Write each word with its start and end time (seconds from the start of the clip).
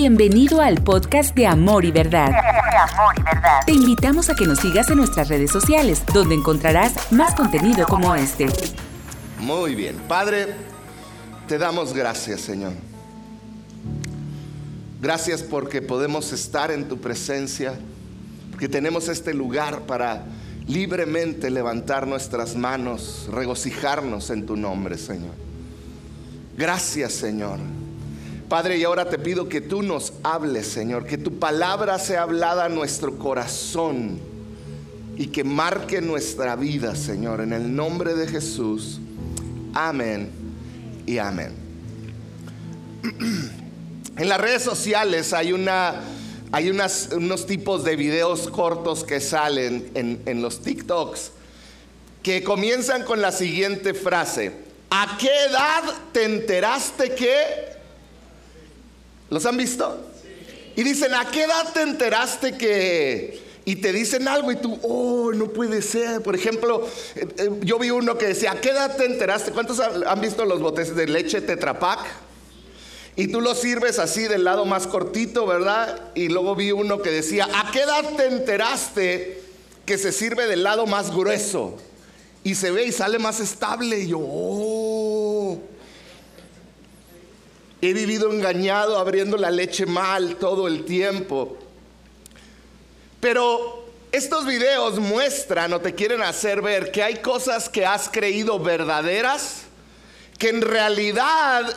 Bienvenido 0.00 0.60
al 0.60 0.80
podcast 0.84 1.34
de 1.34 1.48
Amor 1.48 1.84
y 1.84 1.90
Verdad. 1.90 2.30
Te 3.66 3.72
invitamos 3.72 4.30
a 4.30 4.36
que 4.36 4.46
nos 4.46 4.60
sigas 4.60 4.88
en 4.90 4.98
nuestras 4.98 5.28
redes 5.28 5.50
sociales, 5.50 6.04
donde 6.14 6.36
encontrarás 6.36 7.10
más 7.10 7.34
contenido 7.34 7.84
como 7.84 8.14
este. 8.14 8.46
Muy 9.40 9.74
bien. 9.74 9.96
Padre, 10.06 10.54
te 11.48 11.58
damos 11.58 11.94
gracias, 11.94 12.42
Señor. 12.42 12.74
Gracias 15.02 15.42
porque 15.42 15.82
podemos 15.82 16.32
estar 16.32 16.70
en 16.70 16.86
tu 16.86 17.00
presencia, 17.00 17.74
porque 18.52 18.68
tenemos 18.68 19.08
este 19.08 19.34
lugar 19.34 19.80
para 19.80 20.22
libremente 20.68 21.50
levantar 21.50 22.06
nuestras 22.06 22.54
manos, 22.54 23.28
regocijarnos 23.32 24.30
en 24.30 24.46
tu 24.46 24.56
nombre, 24.56 24.96
Señor. 24.96 25.34
Gracias, 26.56 27.14
Señor. 27.14 27.58
Padre, 28.48 28.78
y 28.78 28.84
ahora 28.84 29.10
te 29.10 29.18
pido 29.18 29.48
que 29.48 29.60
tú 29.60 29.82
nos 29.82 30.14
hables, 30.22 30.66
Señor, 30.66 31.04
que 31.04 31.18
tu 31.18 31.38
palabra 31.38 31.98
sea 31.98 32.22
hablada 32.22 32.64
a 32.64 32.68
nuestro 32.70 33.18
corazón 33.18 34.18
y 35.18 35.26
que 35.26 35.44
marque 35.44 36.00
nuestra 36.00 36.56
vida, 36.56 36.96
Señor, 36.96 37.42
en 37.42 37.52
el 37.52 37.76
nombre 37.76 38.14
de 38.14 38.26
Jesús. 38.26 39.00
Amén 39.74 40.30
y 41.06 41.18
amén. 41.18 41.52
En 44.16 44.28
las 44.28 44.40
redes 44.40 44.62
sociales 44.62 45.32
hay 45.32 45.52
una 45.52 46.00
hay 46.50 46.70
unos 46.70 47.46
tipos 47.46 47.84
de 47.84 47.94
videos 47.94 48.48
cortos 48.48 49.04
que 49.04 49.20
salen 49.20 49.92
en, 49.94 50.20
en 50.26 50.42
los 50.42 50.60
TikToks 50.60 51.30
que 52.24 52.42
comienzan 52.42 53.04
con 53.04 53.20
la 53.20 53.30
siguiente 53.30 53.94
frase. 53.94 54.52
¿A 54.90 55.16
qué 55.20 55.30
edad 55.48 55.84
te 56.12 56.24
enteraste 56.24 57.14
que... 57.14 57.77
¿Los 59.30 59.44
han 59.46 59.56
visto? 59.56 59.98
Y 60.76 60.82
dicen, 60.82 61.14
¿a 61.14 61.30
qué 61.30 61.44
edad 61.44 61.72
te 61.72 61.82
enteraste 61.82 62.56
que... 62.56 63.48
Y 63.64 63.76
te 63.76 63.92
dicen 63.92 64.28
algo 64.28 64.50
y 64.50 64.56
tú, 64.56 64.78
oh, 64.82 65.30
no 65.32 65.48
puede 65.48 65.82
ser. 65.82 66.22
Por 66.22 66.34
ejemplo, 66.34 66.88
eh, 67.16 67.28
eh, 67.36 67.50
yo 67.60 67.78
vi 67.78 67.90
uno 67.90 68.16
que 68.16 68.28
decía, 68.28 68.52
¿a 68.52 68.60
qué 68.60 68.70
edad 68.70 68.96
te 68.96 69.04
enteraste? 69.04 69.52
¿Cuántos 69.52 69.78
han 69.80 70.20
visto 70.22 70.46
los 70.46 70.60
botes 70.60 70.96
de 70.96 71.06
leche 71.06 71.42
Tetra 71.42 71.78
Pak? 71.78 71.98
Y 73.16 73.26
tú 73.26 73.40
lo 73.40 73.54
sirves 73.54 73.98
así 73.98 74.22
del 74.22 74.44
lado 74.44 74.64
más 74.64 74.86
cortito, 74.86 75.44
¿verdad? 75.44 76.00
Y 76.14 76.28
luego 76.28 76.54
vi 76.54 76.72
uno 76.72 77.02
que 77.02 77.10
decía, 77.10 77.48
¿a 77.52 77.70
qué 77.72 77.80
edad 77.80 78.08
te 78.16 78.26
enteraste 78.26 79.42
que 79.84 79.98
se 79.98 80.12
sirve 80.12 80.46
del 80.46 80.62
lado 80.62 80.86
más 80.86 81.14
grueso? 81.14 81.76
Y 82.44 82.54
se 82.54 82.70
ve 82.70 82.84
y 82.84 82.92
sale 82.92 83.18
más 83.18 83.40
estable. 83.40 83.98
Y 83.98 84.06
yo, 84.06 84.18
oh. 84.20 85.37
He 87.80 87.92
vivido 87.92 88.32
engañado 88.32 88.98
abriendo 88.98 89.36
la 89.36 89.50
leche 89.50 89.86
mal 89.86 90.36
todo 90.36 90.66
el 90.66 90.84
tiempo. 90.84 91.56
Pero 93.20 93.84
estos 94.10 94.46
videos 94.46 94.98
muestran 94.98 95.72
o 95.72 95.80
te 95.80 95.94
quieren 95.94 96.22
hacer 96.22 96.62
ver 96.62 96.90
que 96.90 97.02
hay 97.02 97.16
cosas 97.16 97.68
que 97.68 97.86
has 97.86 98.08
creído 98.08 98.58
verdaderas 98.58 99.62
que 100.38 100.48
en 100.48 100.62
realidad 100.62 101.76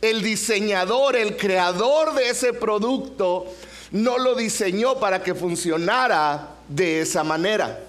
el 0.00 0.22
diseñador, 0.22 1.16
el 1.16 1.36
creador 1.36 2.14
de 2.14 2.30
ese 2.30 2.52
producto, 2.52 3.46
no 3.90 4.18
lo 4.18 4.34
diseñó 4.34 4.98
para 4.98 5.22
que 5.22 5.34
funcionara 5.34 6.48
de 6.68 7.02
esa 7.02 7.24
manera. 7.24 7.80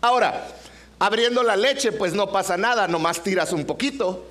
Ahora, 0.00 0.48
abriendo 0.98 1.42
la 1.42 1.56
leche, 1.56 1.92
pues 1.92 2.14
no 2.14 2.32
pasa 2.32 2.56
nada, 2.56 2.88
nomás 2.88 3.22
tiras 3.22 3.52
un 3.52 3.64
poquito. 3.64 4.24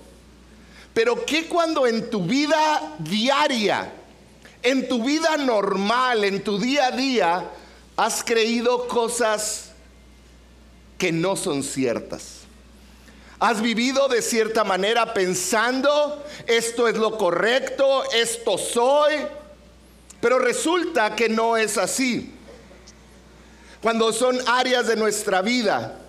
Pero 0.96 1.26
¿qué 1.26 1.48
cuando 1.50 1.86
en 1.86 2.10
tu 2.10 2.24
vida 2.24 2.96
diaria, 3.00 3.92
en 4.64 4.88
tu 4.88 5.04
vida 5.04 5.36
normal, 5.36 6.24
en 6.24 6.42
tu 6.42 6.58
día 6.58 6.88
a 6.88 6.92
día, 6.92 7.52
has 7.98 8.24
creído 8.24 8.88
cosas 8.88 9.72
que 10.98 11.12
no 11.12 11.36
son 11.36 11.64
ciertas? 11.64 12.44
Has 13.40 13.62
vivido 13.62 14.08
de 14.08 14.22
cierta 14.22 14.64
manera 14.64 15.14
pensando, 15.14 16.24
esto 16.48 16.88
es 16.88 16.96
lo 16.96 17.18
correcto, 17.18 18.10
esto 18.14 18.58
soy, 18.58 19.16
pero 20.22 20.40
resulta 20.40 21.14
que 21.14 21.28
no 21.28 21.58
es 21.58 21.78
así. 21.78 22.32
Cuando 23.82 24.14
son 24.14 24.40
áreas 24.48 24.88
de 24.88 24.96
nuestra 24.96 25.42
vida 25.42 26.00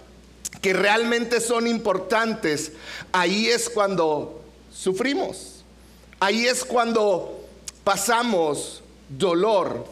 que 0.62 0.72
realmente 0.72 1.41
son 1.41 1.66
importantes, 1.66 2.71
ahí 3.10 3.49
es 3.49 3.69
cuando 3.69 4.46
sufrimos. 4.76 5.64
Ahí 6.20 6.47
es 6.47 6.64
cuando 6.64 7.44
pasamos 7.84 8.82
dolor. 9.09 9.87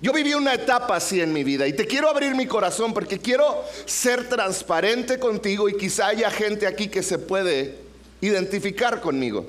Yo 0.00 0.12
viví 0.12 0.34
una 0.34 0.54
etapa 0.54 0.96
así 0.96 1.20
en 1.20 1.32
mi 1.32 1.44
vida 1.44 1.66
y 1.66 1.72
te 1.72 1.86
quiero 1.86 2.10
abrir 2.10 2.34
mi 2.34 2.46
corazón 2.46 2.92
porque 2.92 3.18
quiero 3.18 3.64
ser 3.86 4.28
transparente 4.28 5.18
contigo 5.18 5.68
y 5.68 5.76
quizá 5.76 6.08
haya 6.08 6.30
gente 6.30 6.66
aquí 6.66 6.88
que 6.88 7.02
se 7.02 7.18
puede 7.18 7.76
identificar 8.20 9.00
conmigo. 9.00 9.46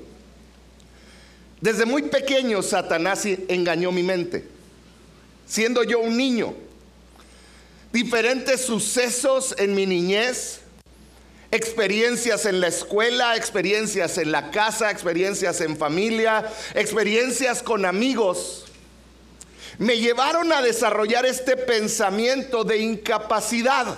Desde 1.60 1.86
muy 1.86 2.04
pequeño 2.04 2.62
Satanás 2.62 3.26
engañó 3.26 3.92
mi 3.92 4.04
mente, 4.04 4.46
siendo 5.46 5.84
yo 5.84 6.00
un 6.00 6.16
niño. 6.16 6.54
Diferentes 7.92 8.62
sucesos 8.62 9.56
en 9.58 9.74
mi 9.74 9.86
niñez, 9.86 10.60
experiencias 11.56 12.46
en 12.46 12.60
la 12.60 12.68
escuela, 12.68 13.36
experiencias 13.36 14.18
en 14.18 14.32
la 14.32 14.52
casa, 14.52 14.92
experiencias 14.92 15.62
en 15.62 15.78
familia, 15.78 16.46
experiencias 16.74 17.64
con 17.64 17.86
amigos 17.86 18.66
me 19.78 19.98
llevaron 19.98 20.52
a 20.54 20.62
desarrollar 20.62 21.26
este 21.26 21.58
pensamiento 21.58 22.64
de 22.64 22.78
incapacidad. 22.78 23.98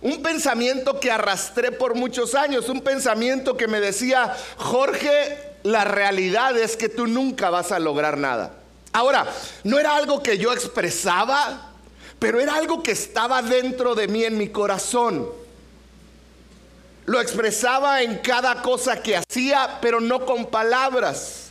Un 0.00 0.22
pensamiento 0.22 1.00
que 1.00 1.10
arrastré 1.10 1.72
por 1.72 1.94
muchos 1.94 2.34
años, 2.34 2.68
un 2.68 2.80
pensamiento 2.80 3.56
que 3.56 3.66
me 3.66 3.80
decía, 3.80 4.36
Jorge, 4.56 5.56
la 5.62 5.84
realidad 5.84 6.56
es 6.56 6.76
que 6.76 6.88
tú 6.88 7.06
nunca 7.06 7.50
vas 7.50 7.72
a 7.72 7.78
lograr 7.78 8.18
nada. 8.18 8.52
Ahora, 8.92 9.26
no 9.64 9.78
era 9.78 9.96
algo 9.96 10.22
que 10.22 10.38
yo 10.38 10.52
expresaba, 10.52 11.72
pero 12.18 12.40
era 12.40 12.54
algo 12.54 12.82
que 12.82 12.92
estaba 12.92 13.42
dentro 13.42 13.94
de 13.94 14.06
mí 14.06 14.24
en 14.24 14.38
mi 14.38 14.48
corazón. 14.48 15.28
Lo 17.06 17.20
expresaba 17.20 18.02
en 18.02 18.18
cada 18.18 18.62
cosa 18.62 19.00
que 19.00 19.16
hacía, 19.16 19.78
pero 19.80 20.00
no 20.00 20.26
con 20.26 20.46
palabras. 20.46 21.50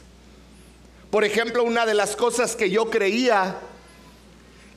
Por 1.09 1.23
ejemplo, 1.23 1.63
una 1.63 1.85
de 1.85 1.93
las 1.93 2.15
cosas 2.17 2.57
que 2.57 2.69
yo 2.69 2.89
creía, 2.89 3.57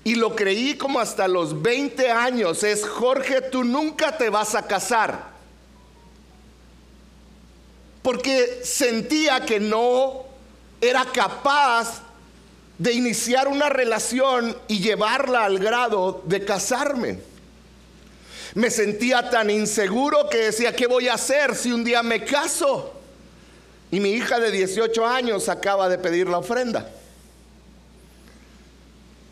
y 0.04 0.14
lo 0.14 0.36
creí 0.36 0.76
como 0.76 1.00
hasta 1.00 1.26
los 1.26 1.60
20 1.60 2.10
años, 2.10 2.62
es, 2.62 2.86
Jorge, 2.86 3.40
tú 3.42 3.64
nunca 3.64 4.16
te 4.16 4.30
vas 4.30 4.54
a 4.54 4.66
casar. 4.66 5.30
Porque 8.02 8.60
sentía 8.62 9.44
que 9.44 9.58
no 9.58 10.24
era 10.80 11.04
capaz 11.06 12.02
de 12.78 12.92
iniciar 12.92 13.48
una 13.48 13.68
relación 13.68 14.56
y 14.68 14.78
llevarla 14.78 15.44
al 15.44 15.58
grado 15.58 16.22
de 16.24 16.44
casarme. 16.44 17.27
Me 18.54 18.70
sentía 18.70 19.30
tan 19.30 19.50
inseguro 19.50 20.28
que 20.28 20.38
decía, 20.38 20.74
¿qué 20.74 20.86
voy 20.86 21.08
a 21.08 21.14
hacer 21.14 21.54
si 21.54 21.72
un 21.72 21.84
día 21.84 22.02
me 22.02 22.24
caso? 22.24 22.94
Y 23.90 24.00
mi 24.00 24.10
hija 24.10 24.38
de 24.38 24.50
18 24.50 25.06
años 25.06 25.48
acaba 25.48 25.88
de 25.88 25.98
pedir 25.98 26.28
la 26.28 26.38
ofrenda. 26.38 26.90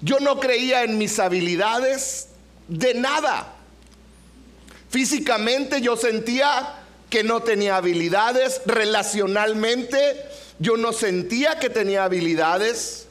Yo 0.00 0.20
no 0.20 0.38
creía 0.40 0.84
en 0.84 0.98
mis 0.98 1.18
habilidades 1.18 2.28
de 2.68 2.94
nada. 2.94 3.54
Físicamente 4.90 5.80
yo 5.80 5.96
sentía 5.96 6.74
que 7.10 7.22
no 7.22 7.42
tenía 7.42 7.76
habilidades. 7.76 8.62
Relacionalmente 8.66 10.16
yo 10.58 10.76
no 10.76 10.92
sentía 10.92 11.58
que 11.58 11.70
tenía 11.70 12.04
habilidades. 12.04 13.05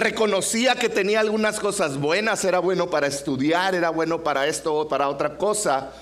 Reconocía 0.00 0.74
que 0.74 0.88
tenía 0.88 1.20
algunas 1.20 1.60
cosas 1.60 1.98
buenas. 1.98 2.44
Era 2.44 2.58
bueno 2.58 2.90
para 2.90 3.06
estudiar, 3.06 3.74
era 3.74 3.90
bueno 3.90 4.22
para 4.22 4.46
esto 4.46 4.74
o 4.74 4.88
para 4.88 5.08
otra 5.08 5.36
cosa 5.36 5.92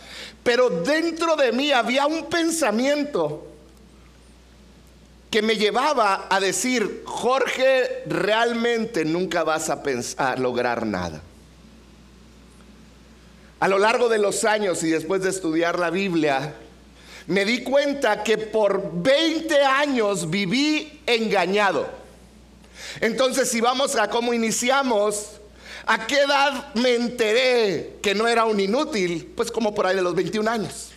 pero 0.48 0.70
dentro 0.70 1.36
de 1.36 1.52
mí 1.52 1.72
había 1.72 2.06
un 2.06 2.24
pensamiento 2.24 3.46
que 5.30 5.42
me 5.42 5.56
llevaba 5.56 6.26
a 6.30 6.40
decir, 6.40 7.02
Jorge, 7.04 8.04
realmente 8.06 9.04
nunca 9.04 9.44
vas 9.44 9.68
a, 9.68 9.82
a 10.16 10.36
lograr 10.36 10.86
nada. 10.86 11.20
A 13.60 13.68
lo 13.68 13.78
largo 13.78 14.08
de 14.08 14.16
los 14.16 14.44
años 14.44 14.82
y 14.84 14.88
después 14.88 15.22
de 15.22 15.28
estudiar 15.28 15.78
la 15.78 15.90
Biblia, 15.90 16.54
me 17.26 17.44
di 17.44 17.62
cuenta 17.62 18.22
que 18.22 18.38
por 18.38 19.02
20 19.02 19.62
años 19.64 20.30
viví 20.30 21.02
engañado. 21.04 21.90
Entonces, 23.00 23.50
si 23.50 23.60
vamos 23.60 23.96
a 23.96 24.08
cómo 24.08 24.32
iniciamos, 24.32 25.38
¿A 25.90 26.06
qué 26.06 26.20
edad 26.20 26.74
me 26.74 26.94
enteré 26.96 27.96
que 28.02 28.14
no 28.14 28.28
era 28.28 28.44
un 28.44 28.60
inútil? 28.60 29.32
Pues 29.34 29.50
como 29.50 29.74
por 29.74 29.86
ahí 29.86 29.96
de 29.96 30.02
los 30.02 30.14
21 30.14 30.50
años. 30.50 30.90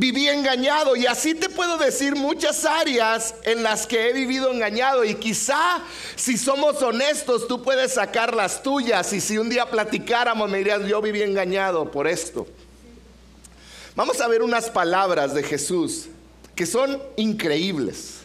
viví 0.00 0.28
engañado 0.28 0.96
y 0.96 1.04
así 1.04 1.34
te 1.34 1.50
puedo 1.50 1.76
decir 1.76 2.16
muchas 2.16 2.64
áreas 2.64 3.34
en 3.44 3.62
las 3.62 3.86
que 3.86 4.08
he 4.08 4.12
vivido 4.14 4.50
engañado 4.50 5.04
y 5.04 5.14
quizá 5.16 5.82
si 6.16 6.38
somos 6.38 6.80
honestos 6.80 7.46
tú 7.46 7.62
puedes 7.62 7.92
sacar 7.92 8.34
las 8.34 8.62
tuyas 8.62 9.12
y 9.12 9.20
si 9.20 9.36
un 9.36 9.50
día 9.50 9.66
platicáramos 9.66 10.50
me 10.50 10.56
dirías 10.56 10.86
yo 10.86 11.02
viví 11.02 11.20
engañado 11.20 11.90
por 11.90 12.08
esto. 12.08 12.46
Vamos 13.94 14.22
a 14.22 14.28
ver 14.28 14.42
unas 14.42 14.70
palabras 14.70 15.34
de 15.34 15.42
Jesús 15.42 16.06
que 16.54 16.64
son 16.64 17.02
increíbles. 17.16 18.19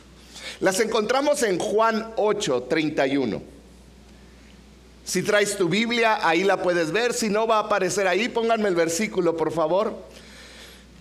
Las 0.59 0.79
encontramos 0.79 1.43
en 1.43 1.59
Juan 1.59 2.13
8, 2.15 2.63
31. 2.69 3.41
Si 5.05 5.21
traes 5.21 5.55
tu 5.55 5.69
Biblia, 5.69 6.27
ahí 6.27 6.43
la 6.43 6.61
puedes 6.61 6.91
ver. 6.91 7.13
Si 7.13 7.29
no 7.29 7.45
va 7.45 7.57
a 7.57 7.61
aparecer 7.61 8.07
ahí, 8.07 8.27
pónganme 8.27 8.69
el 8.69 8.75
versículo, 8.75 9.37
por 9.37 9.51
favor. 9.51 9.95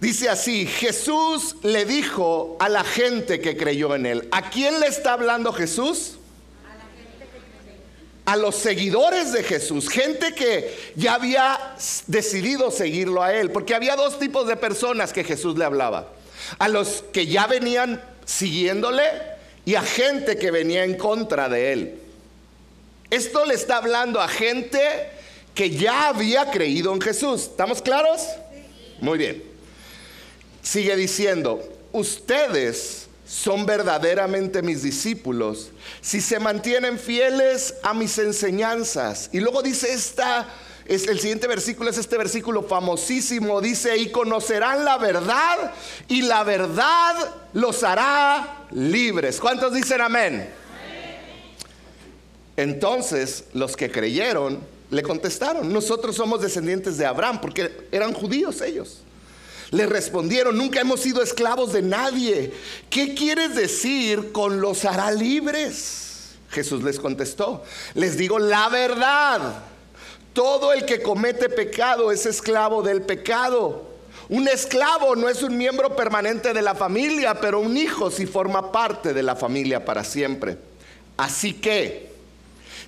Dice 0.00 0.28
así, 0.28 0.66
Jesús 0.66 1.56
le 1.62 1.86
dijo 1.86 2.58
a 2.60 2.68
la 2.68 2.84
gente 2.84 3.40
que 3.40 3.56
creyó 3.56 3.94
en 3.94 4.04
él. 4.04 4.28
¿A 4.32 4.50
quién 4.50 4.78
le 4.80 4.86
está 4.88 5.14
hablando 5.14 5.52
Jesús? 5.52 6.18
A 8.26 8.36
los 8.36 8.56
seguidores 8.56 9.32
de 9.32 9.42
Jesús, 9.42 9.88
gente 9.88 10.34
que 10.34 10.74
ya 10.96 11.14
había 11.14 11.58
decidido 12.06 12.70
seguirlo 12.70 13.22
a 13.22 13.34
él, 13.34 13.50
porque 13.50 13.74
había 13.74 13.96
dos 13.96 14.18
tipos 14.18 14.46
de 14.46 14.56
personas 14.56 15.12
que 15.12 15.24
Jesús 15.24 15.56
le 15.56 15.64
hablaba. 15.64 16.08
A 16.58 16.68
los 16.68 17.04
que 17.12 17.26
ya 17.26 17.46
venían 17.46 18.02
siguiéndole 18.26 19.02
y 19.64 19.74
a 19.74 19.82
gente 19.82 20.36
que 20.36 20.50
venía 20.50 20.84
en 20.84 20.96
contra 20.96 21.48
de 21.48 21.72
él. 21.72 21.98
Esto 23.10 23.44
le 23.46 23.54
está 23.54 23.78
hablando 23.78 24.20
a 24.20 24.28
gente 24.28 24.80
que 25.54 25.70
ya 25.70 26.08
había 26.08 26.50
creído 26.50 26.92
en 26.92 27.00
Jesús. 27.00 27.42
¿Estamos 27.42 27.80
claros? 27.80 28.22
Muy 29.00 29.18
bien. 29.18 29.42
Sigue 30.62 30.96
diciendo, 30.96 31.62
ustedes 31.92 33.06
son 33.26 33.64
verdaderamente 33.64 34.62
mis 34.62 34.82
discípulos 34.82 35.70
si 36.00 36.20
se 36.20 36.38
mantienen 36.38 36.98
fieles 36.98 37.74
a 37.82 37.94
mis 37.94 38.18
enseñanzas. 38.18 39.30
Y 39.32 39.40
luego 39.40 39.62
dice 39.62 39.92
esta, 39.92 40.48
es, 40.86 41.06
el 41.08 41.20
siguiente 41.20 41.46
versículo 41.46 41.90
es 41.90 41.98
este 41.98 42.18
versículo 42.18 42.62
famosísimo, 42.62 43.60
dice, 43.60 43.96
y 43.96 44.10
conocerán 44.10 44.84
la 44.84 44.98
verdad 44.98 45.72
y 46.08 46.22
la 46.22 46.44
verdad 46.44 47.14
los 47.52 47.82
hará 47.84 48.63
libres. 48.74 49.40
¿Cuántos 49.40 49.72
dicen 49.72 50.00
amén? 50.00 50.48
Entonces 52.56 53.44
los 53.54 53.76
que 53.76 53.90
creyeron 53.90 54.60
le 54.90 55.02
contestaron, 55.02 55.72
nosotros 55.72 56.14
somos 56.14 56.40
descendientes 56.40 56.98
de 56.98 57.06
Abraham, 57.06 57.40
porque 57.40 57.88
eran 57.90 58.12
judíos 58.12 58.60
ellos. 58.60 59.00
Le 59.70 59.86
respondieron, 59.86 60.56
nunca 60.56 60.80
hemos 60.80 61.00
sido 61.00 61.22
esclavos 61.22 61.72
de 61.72 61.82
nadie. 61.82 62.52
¿Qué 62.90 63.14
quieres 63.14 63.56
decir 63.56 64.30
con 64.30 64.60
los 64.60 64.84
hará 64.84 65.10
libres? 65.10 66.34
Jesús 66.50 66.84
les 66.84 67.00
contestó, 67.00 67.64
les 67.94 68.16
digo 68.16 68.38
la 68.38 68.68
verdad. 68.68 69.64
Todo 70.32 70.72
el 70.72 70.84
que 70.84 71.02
comete 71.02 71.48
pecado 71.48 72.12
es 72.12 72.26
esclavo 72.26 72.82
del 72.82 73.02
pecado. 73.02 73.93
Un 74.28 74.48
esclavo 74.48 75.16
no 75.16 75.28
es 75.28 75.42
un 75.42 75.56
miembro 75.56 75.94
permanente 75.94 76.52
de 76.52 76.62
la 76.62 76.74
familia, 76.74 77.34
pero 77.40 77.60
un 77.60 77.76
hijo 77.76 78.10
sí 78.10 78.26
forma 78.26 78.72
parte 78.72 79.12
de 79.12 79.22
la 79.22 79.36
familia 79.36 79.84
para 79.84 80.04
siempre. 80.04 80.56
Así 81.16 81.54
que, 81.54 82.12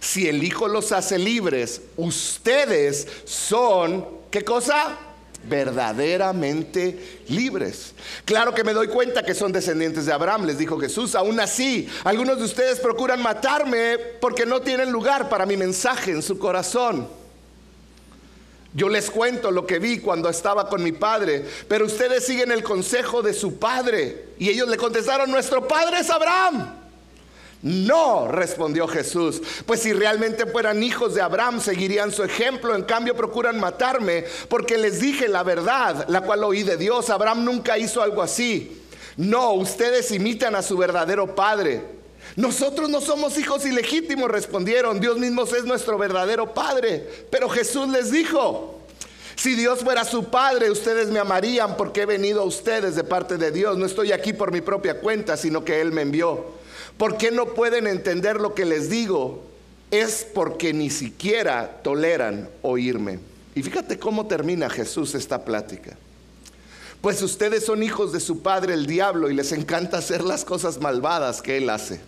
si 0.00 0.28
el 0.28 0.42
hijo 0.42 0.68
los 0.68 0.92
hace 0.92 1.18
libres, 1.18 1.82
ustedes 1.96 3.06
son, 3.24 4.06
¿qué 4.30 4.44
cosa? 4.44 4.98
verdaderamente 5.48 7.22
libres. 7.28 7.92
Claro 8.24 8.54
que 8.54 8.64
me 8.64 8.72
doy 8.72 8.88
cuenta 8.88 9.22
que 9.22 9.34
son 9.34 9.52
descendientes 9.52 10.06
de 10.06 10.12
Abraham, 10.12 10.44
les 10.44 10.58
dijo 10.58 10.78
Jesús. 10.78 11.14
Aún 11.14 11.38
así, 11.40 11.88
algunos 12.04 12.38
de 12.38 12.44
ustedes 12.44 12.80
procuran 12.80 13.22
matarme 13.22 13.96
porque 14.20 14.44
no 14.46 14.60
tienen 14.60 14.90
lugar 14.90 15.28
para 15.28 15.46
mi 15.46 15.56
mensaje 15.56 16.10
en 16.10 16.22
su 16.22 16.38
corazón. 16.38 17.08
Yo 18.76 18.90
les 18.90 19.10
cuento 19.10 19.50
lo 19.50 19.66
que 19.66 19.78
vi 19.78 20.00
cuando 20.00 20.28
estaba 20.28 20.68
con 20.68 20.82
mi 20.82 20.92
padre, 20.92 21.46
pero 21.66 21.86
ustedes 21.86 22.26
siguen 22.26 22.52
el 22.52 22.62
consejo 22.62 23.22
de 23.22 23.32
su 23.32 23.58
padre. 23.58 24.26
Y 24.38 24.50
ellos 24.50 24.68
le 24.68 24.76
contestaron, 24.76 25.30
nuestro 25.30 25.66
padre 25.66 26.00
es 26.00 26.10
Abraham. 26.10 26.74
No, 27.62 28.28
respondió 28.28 28.86
Jesús, 28.86 29.40
pues 29.64 29.80
si 29.80 29.94
realmente 29.94 30.44
fueran 30.44 30.82
hijos 30.82 31.14
de 31.14 31.22
Abraham, 31.22 31.58
seguirían 31.58 32.12
su 32.12 32.22
ejemplo. 32.22 32.74
En 32.74 32.82
cambio, 32.82 33.16
procuran 33.16 33.58
matarme 33.58 34.26
porque 34.50 34.76
les 34.76 35.00
dije 35.00 35.26
la 35.26 35.42
verdad, 35.42 36.04
la 36.08 36.20
cual 36.20 36.44
oí 36.44 36.62
de 36.62 36.76
Dios. 36.76 37.08
Abraham 37.08 37.46
nunca 37.46 37.78
hizo 37.78 38.02
algo 38.02 38.20
así. 38.20 38.82
No, 39.16 39.52
ustedes 39.54 40.10
imitan 40.10 40.54
a 40.54 40.60
su 40.60 40.76
verdadero 40.76 41.34
padre. 41.34 41.95
Nosotros 42.34 42.90
no 42.90 43.00
somos 43.00 43.38
hijos 43.38 43.64
ilegítimos, 43.64 44.30
respondieron. 44.30 45.00
Dios 45.00 45.18
mismo 45.18 45.44
es 45.44 45.64
nuestro 45.64 45.96
verdadero 45.96 46.52
padre. 46.52 47.08
Pero 47.30 47.48
Jesús 47.48 47.88
les 47.88 48.10
dijo, 48.10 48.80
si 49.36 49.54
Dios 49.54 49.80
fuera 49.80 50.04
su 50.04 50.24
padre, 50.24 50.70
ustedes 50.70 51.08
me 51.08 51.18
amarían 51.18 51.76
porque 51.76 52.02
he 52.02 52.06
venido 52.06 52.42
a 52.42 52.46
ustedes 52.46 52.96
de 52.96 53.04
parte 53.04 53.36
de 53.36 53.50
Dios. 53.50 53.76
No 53.76 53.86
estoy 53.86 54.12
aquí 54.12 54.32
por 54.32 54.50
mi 54.50 54.60
propia 54.62 55.00
cuenta, 55.00 55.36
sino 55.36 55.64
que 55.64 55.80
Él 55.80 55.92
me 55.92 56.02
envió. 56.02 56.46
¿Por 56.98 57.18
qué 57.18 57.30
no 57.30 57.46
pueden 57.54 57.86
entender 57.86 58.40
lo 58.40 58.54
que 58.54 58.64
les 58.64 58.88
digo? 58.88 59.44
Es 59.90 60.26
porque 60.34 60.72
ni 60.72 60.90
siquiera 60.90 61.80
toleran 61.82 62.48
oírme. 62.62 63.20
Y 63.54 63.62
fíjate 63.62 63.98
cómo 63.98 64.26
termina 64.26 64.68
Jesús 64.68 65.14
esta 65.14 65.44
plática. 65.44 65.96
Pues 67.00 67.22
ustedes 67.22 67.64
son 67.64 67.82
hijos 67.82 68.12
de 68.12 68.20
su 68.20 68.42
padre 68.42 68.74
el 68.74 68.86
diablo 68.86 69.30
y 69.30 69.34
les 69.34 69.52
encanta 69.52 69.98
hacer 69.98 70.24
las 70.24 70.44
cosas 70.44 70.80
malvadas 70.80 71.42
que 71.42 71.58
él 71.58 71.70
hace. 71.70 72.00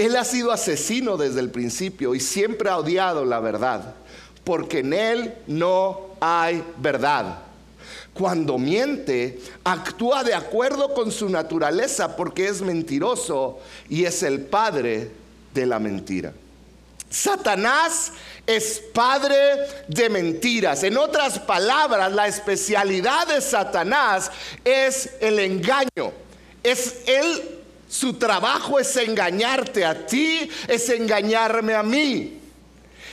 Él 0.00 0.16
ha 0.16 0.24
sido 0.24 0.50
asesino 0.50 1.16
desde 1.16 1.40
el 1.40 1.50
principio 1.50 2.14
y 2.14 2.20
siempre 2.20 2.70
ha 2.70 2.78
odiado 2.78 3.24
la 3.24 3.38
verdad, 3.38 3.94
porque 4.44 4.78
en 4.78 4.94
él 4.94 5.34
no 5.46 6.00
hay 6.20 6.64
verdad. 6.78 7.40
Cuando 8.14 8.56
miente, 8.56 9.40
actúa 9.62 10.24
de 10.24 10.34
acuerdo 10.34 10.94
con 10.94 11.12
su 11.12 11.28
naturaleza 11.28 12.16
porque 12.16 12.48
es 12.48 12.62
mentiroso 12.62 13.60
y 13.90 14.04
es 14.06 14.22
el 14.22 14.40
padre 14.40 15.10
de 15.52 15.66
la 15.66 15.78
mentira. 15.78 16.32
Satanás 17.10 18.12
es 18.46 18.82
padre 18.94 19.36
de 19.88 20.08
mentiras. 20.08 20.82
En 20.82 20.96
otras 20.96 21.40
palabras, 21.40 22.10
la 22.12 22.26
especialidad 22.26 23.26
de 23.26 23.40
Satanás 23.40 24.30
es 24.64 25.10
el 25.20 25.38
engaño. 25.40 26.12
Es 26.62 27.02
él, 27.06 27.59
su 27.90 28.14
trabajo 28.14 28.78
es 28.78 28.96
engañarte 28.96 29.84
a 29.84 30.06
ti, 30.06 30.48
es 30.66 30.88
engañarme 30.88 31.74
a 31.74 31.82
mí. 31.82 32.40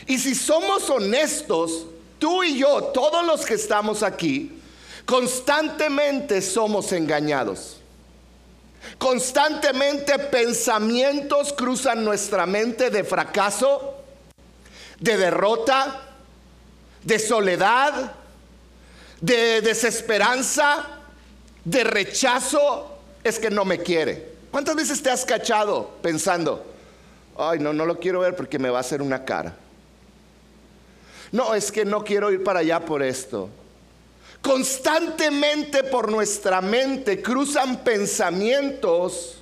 Y 0.05 0.17
si 0.17 0.35
somos 0.35 0.89
honestos, 0.89 1.87
tú 2.17 2.45
y 2.45 2.59
yo, 2.59 2.83
todos 2.93 3.25
los 3.25 3.45
que 3.45 3.55
estamos 3.55 4.03
aquí, 4.03 4.53
Constantemente 5.07 6.41
somos 6.41 6.91
engañados. 6.91 7.77
Constantemente 8.97 10.19
pensamientos 10.19 11.53
cruzan 11.53 12.03
nuestra 12.03 12.45
mente 12.45 12.89
de 12.89 13.05
fracaso, 13.05 13.95
de 14.99 15.15
derrota, 15.15 16.01
de 17.03 17.19
soledad, 17.19 18.11
de 19.21 19.61
desesperanza, 19.61 20.85
de 21.63 21.85
rechazo. 21.85 22.99
Es 23.23 23.39
que 23.39 23.49
no 23.49 23.63
me 23.63 23.79
quiere. 23.79 24.36
¿Cuántas 24.51 24.75
veces 24.75 25.01
te 25.01 25.09
has 25.09 25.25
cachado 25.25 25.91
pensando, 26.01 26.65
ay, 27.37 27.59
no, 27.59 27.73
no 27.73 27.85
lo 27.85 27.99
quiero 27.99 28.21
ver 28.21 28.35
porque 28.35 28.59
me 28.59 28.69
va 28.69 28.79
a 28.79 28.81
hacer 28.81 29.01
una 29.01 29.23
cara? 29.25 29.55
No, 31.31 31.53
es 31.53 31.71
que 31.71 31.83
no 31.85 32.03
quiero 32.03 32.31
ir 32.31 32.43
para 32.43 32.59
allá 32.59 32.83
por 32.83 33.03
esto. 33.03 33.49
Constantemente 34.41 35.83
por 35.83 36.09
nuestra 36.09 36.61
mente 36.61 37.21
cruzan 37.21 37.83
pensamientos 37.83 39.37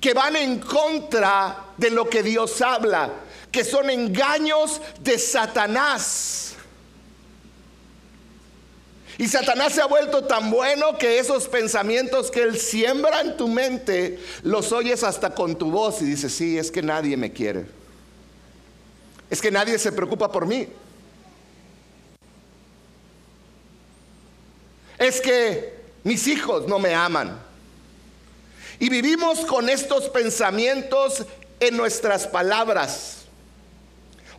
que 0.00 0.14
van 0.14 0.36
en 0.36 0.60
contra 0.60 1.64
de 1.76 1.90
lo 1.90 2.08
que 2.08 2.22
Dios 2.22 2.62
habla, 2.62 3.10
que 3.50 3.64
son 3.64 3.90
engaños 3.90 4.80
de 5.00 5.18
Satanás. 5.18 6.54
Y 9.18 9.26
Satanás 9.26 9.72
se 9.72 9.82
ha 9.82 9.86
vuelto 9.86 10.24
tan 10.24 10.50
bueno 10.50 10.96
que 10.96 11.18
esos 11.18 11.48
pensamientos 11.48 12.30
que 12.30 12.42
él 12.42 12.58
siembra 12.58 13.20
en 13.20 13.36
tu 13.36 13.48
mente 13.48 14.20
los 14.42 14.72
oyes 14.72 15.02
hasta 15.02 15.34
con 15.34 15.56
tu 15.56 15.70
voz 15.70 16.00
y 16.00 16.04
dices, 16.04 16.32
sí, 16.32 16.56
es 16.56 16.70
que 16.70 16.82
nadie 16.82 17.16
me 17.16 17.32
quiere. 17.32 17.66
Es 19.28 19.42
que 19.42 19.50
nadie 19.50 19.78
se 19.78 19.92
preocupa 19.92 20.30
por 20.30 20.46
mí. 20.46 20.68
es 24.98 25.20
que 25.20 25.78
mis 26.02 26.26
hijos 26.26 26.66
no 26.66 26.78
me 26.78 26.94
aman. 26.94 27.38
Y 28.80 28.90
vivimos 28.90 29.40
con 29.40 29.68
estos 29.68 30.08
pensamientos 30.08 31.24
en 31.60 31.76
nuestras 31.76 32.26
palabras. 32.26 33.24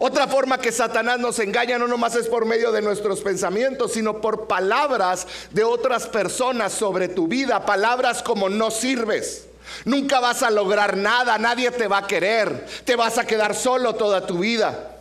Otra 0.02 0.30
forma 0.30 0.58
que 0.60 0.72
Satanás 0.72 1.20
nos 1.20 1.40
engaña 1.40 1.78
no 1.78 1.86
nomás 1.86 2.16
es 2.16 2.28
por 2.28 2.46
medio 2.46 2.72
de 2.72 2.82
nuestros 2.82 3.20
pensamientos, 3.20 3.92
sino 3.92 4.22
por 4.22 4.48
palabras 4.48 5.28
de 5.52 5.66
otras 5.66 6.08
personas 6.08 6.72
sobre 6.72 7.10
tu 7.10 7.28
vida, 7.28 7.66
palabras 7.66 8.24
como 8.24 8.48
no 8.48 8.72
sirves. 8.72 9.48
Nunca 9.84 10.22
vas 10.22 10.42
a 10.42 10.52
lograr 10.52 10.96
nada, 10.96 11.38
nadie 11.38 11.70
te 11.72 11.90
va 11.90 11.98
a 11.98 12.08
querer, 12.08 12.66
te 12.86 12.96
vas 12.96 13.18
a 13.18 13.28
quedar 13.28 13.54
solo 13.54 13.96
toda 13.96 14.26
tu 14.26 14.40
vida. 14.40 14.96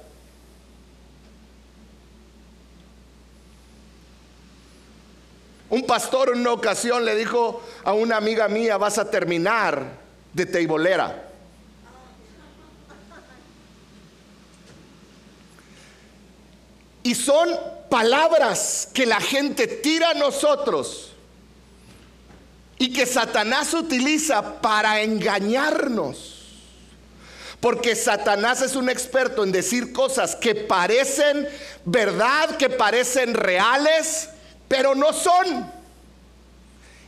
Un 5.71 5.87
pastor 5.87 6.31
en 6.31 6.41
una 6.41 6.53
ocasión 6.53 7.05
le 7.05 7.15
dijo 7.15 7.63
a 7.85 7.93
una 7.93 8.17
amiga 8.17 8.49
mía, 8.49 8.77
vas 8.79 8.99
a 8.99 9.09
terminar 9.09 9.85
de 10.33 10.45
teibolera. 10.45 11.28
Y 17.09 17.15
son 17.15 17.49
palabras 17.89 18.87
que 18.93 19.07
la 19.07 19.19
gente 19.19 19.67
tira 19.67 20.11
a 20.11 20.15
nosotros 20.15 21.13
y 22.77 22.93
que 22.93 23.07
Satanás 23.07 23.73
utiliza 23.73 24.61
para 24.61 25.01
engañarnos. 25.01 26.35
Porque 27.61 27.97
Satanás 27.97 28.61
es 28.61 28.77
un 28.77 28.91
experto 28.91 29.43
en 29.43 29.53
decir 29.53 29.95
cosas 29.95 30.37
que 30.37 30.55
parecen 30.55 31.49
verdad, 31.87 32.59
que 32.59 32.69
parecen 32.69 33.33
reales, 33.33 34.29
pero 34.69 34.95
no 34.95 35.15
son. 35.15 35.73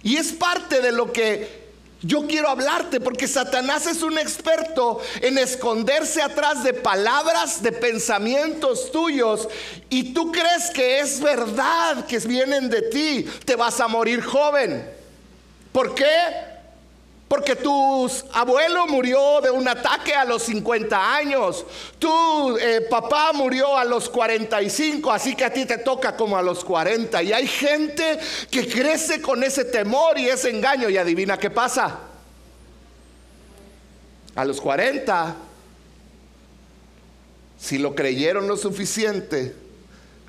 Y 0.02 0.16
es 0.16 0.32
parte 0.32 0.80
de 0.80 0.92
lo 0.92 1.12
que 1.12 1.59
yo 2.02 2.26
quiero 2.26 2.48
hablarte 2.48 3.00
porque 3.00 3.28
Satanás 3.28 3.86
es 3.86 4.02
un 4.02 4.16
experto 4.18 5.00
en 5.20 5.36
esconderse 5.36 6.22
atrás 6.22 6.64
de 6.64 6.72
palabras, 6.72 7.62
de 7.62 7.72
pensamientos 7.72 8.90
tuyos 8.90 9.48
y 9.90 10.14
tú 10.14 10.32
crees 10.32 10.70
que 10.70 11.00
es 11.00 11.20
verdad 11.20 12.06
que 12.06 12.18
vienen 12.20 12.70
de 12.70 12.82
ti. 12.82 13.26
Te 13.44 13.56
vas 13.56 13.80
a 13.80 13.88
morir 13.88 14.22
joven. 14.22 14.88
¿Por 15.72 15.94
qué? 15.94 16.49
Porque 17.30 17.54
tu 17.54 18.10
abuelo 18.32 18.88
murió 18.88 19.40
de 19.40 19.52
un 19.52 19.68
ataque 19.68 20.12
a 20.12 20.24
los 20.24 20.42
50 20.42 21.14
años. 21.14 21.64
Tu 21.96 22.58
eh, 22.58 22.80
papá 22.90 23.30
murió 23.32 23.78
a 23.78 23.84
los 23.84 24.08
45, 24.08 25.12
así 25.12 25.36
que 25.36 25.44
a 25.44 25.52
ti 25.52 25.64
te 25.64 25.78
toca 25.78 26.16
como 26.16 26.36
a 26.36 26.42
los 26.42 26.64
40. 26.64 27.22
Y 27.22 27.32
hay 27.32 27.46
gente 27.46 28.18
que 28.50 28.66
crece 28.66 29.22
con 29.22 29.44
ese 29.44 29.64
temor 29.64 30.18
y 30.18 30.28
ese 30.28 30.50
engaño. 30.50 30.90
Y 30.90 30.98
adivina 30.98 31.38
qué 31.38 31.50
pasa. 31.50 32.00
A 34.34 34.44
los 34.44 34.60
40, 34.60 35.36
si 37.60 37.78
lo 37.78 37.94
creyeron 37.94 38.48
lo 38.48 38.56
suficiente, 38.56 39.54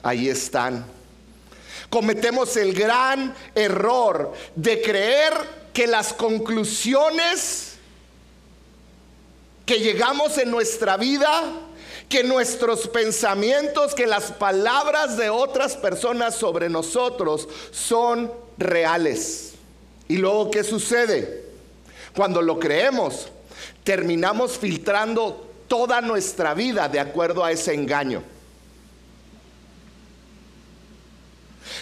ahí 0.03 0.29
están. 0.29 0.85
Cometemos 1.91 2.55
el 2.55 2.73
gran 2.73 3.35
error 3.53 4.31
de 4.55 4.81
creer 4.81 5.33
que 5.73 5.87
las 5.87 6.13
conclusiones 6.13 7.73
que 9.65 9.77
llegamos 9.79 10.37
en 10.37 10.51
nuestra 10.51 10.95
vida, 10.95 11.43
que 12.07 12.23
nuestros 12.23 12.87
pensamientos, 12.87 13.93
que 13.93 14.07
las 14.07 14.31
palabras 14.31 15.17
de 15.17 15.29
otras 15.29 15.75
personas 15.75 16.33
sobre 16.33 16.69
nosotros 16.69 17.49
son 17.71 18.31
reales. 18.57 19.55
Y 20.07 20.15
luego, 20.15 20.49
¿qué 20.49 20.63
sucede? 20.63 21.43
Cuando 22.15 22.41
lo 22.41 22.57
creemos, 22.57 23.27
terminamos 23.83 24.57
filtrando 24.57 25.45
toda 25.67 25.99
nuestra 25.99 26.53
vida 26.53 26.87
de 26.87 27.01
acuerdo 27.01 27.43
a 27.43 27.51
ese 27.51 27.73
engaño. 27.73 28.23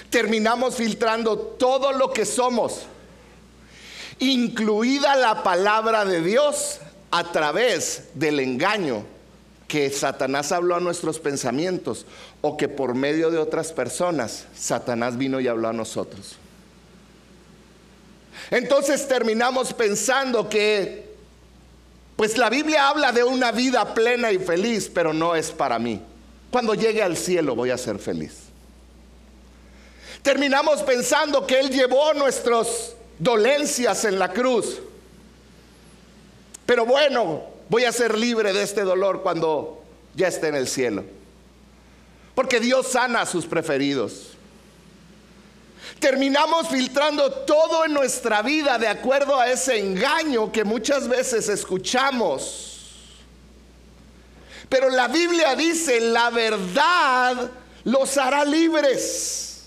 Terminamos 0.09 0.75
filtrando 0.75 1.37
todo 1.37 1.91
lo 1.91 2.11
que 2.11 2.25
somos 2.25 2.85
incluida 4.19 5.15
la 5.15 5.43
palabra 5.43 6.05
de 6.05 6.21
Dios 6.21 6.79
a 7.11 7.31
través 7.31 8.09
del 8.13 8.39
engaño 8.39 9.03
que 9.67 9.89
Satanás 9.89 10.51
habló 10.51 10.75
a 10.75 10.79
nuestros 10.79 11.19
pensamientos 11.19 12.05
o 12.41 12.57
que 12.57 12.67
por 12.67 12.95
medio 12.95 13.31
de 13.31 13.37
otras 13.37 13.71
personas 13.71 14.45
Satanás 14.55 15.17
vino 15.17 15.39
y 15.39 15.47
habló 15.47 15.69
a 15.69 15.73
nosotros. 15.73 16.35
Entonces 18.51 19.07
terminamos 19.07 19.73
pensando 19.73 20.49
que, 20.49 21.07
pues 22.15 22.37
la 22.37 22.49
Biblia 22.49 22.89
habla 22.89 23.11
de 23.11 23.23
una 23.23 23.51
vida 23.51 23.93
plena 23.93 24.31
y 24.31 24.39
feliz, 24.39 24.89
pero 24.93 25.13
no 25.13 25.35
es 25.35 25.51
para 25.51 25.77
mí. 25.77 26.01
Cuando 26.51 26.73
llegue 26.73 27.03
al 27.03 27.15
cielo 27.15 27.55
voy 27.55 27.69
a 27.69 27.77
ser 27.77 27.99
feliz. 27.99 28.48
Terminamos 30.21 30.83
pensando 30.83 31.47
que 31.47 31.59
Él 31.59 31.69
llevó 31.69 32.13
nuestros 32.13 32.95
dolencias 33.17 34.05
en 34.05 34.19
la 34.19 34.31
cruz. 34.31 34.79
Pero 36.65 36.85
bueno, 36.85 37.43
voy 37.69 37.85
a 37.85 37.91
ser 37.91 38.17
libre 38.17 38.53
de 38.53 38.63
este 38.63 38.83
dolor 38.83 39.21
cuando 39.21 39.83
ya 40.15 40.27
esté 40.27 40.47
en 40.47 40.55
el 40.55 40.67
cielo. 40.67 41.03
Porque 42.35 42.59
Dios 42.59 42.87
sana 42.87 43.21
a 43.21 43.25
sus 43.25 43.45
preferidos. 43.45 44.33
Terminamos 45.99 46.69
filtrando 46.69 47.31
todo 47.31 47.85
en 47.85 47.93
nuestra 47.93 48.41
vida 48.41 48.77
de 48.77 48.87
acuerdo 48.87 49.39
a 49.39 49.49
ese 49.49 49.79
engaño 49.79 50.51
que 50.51 50.63
muchas 50.63 51.07
veces 51.07 51.49
escuchamos. 51.49 52.69
Pero 54.69 54.89
la 54.89 55.07
Biblia 55.07 55.55
dice, 55.55 55.99
la 55.99 56.29
verdad 56.29 57.49
los 57.83 58.17
hará 58.17 58.45
libres. 58.45 59.58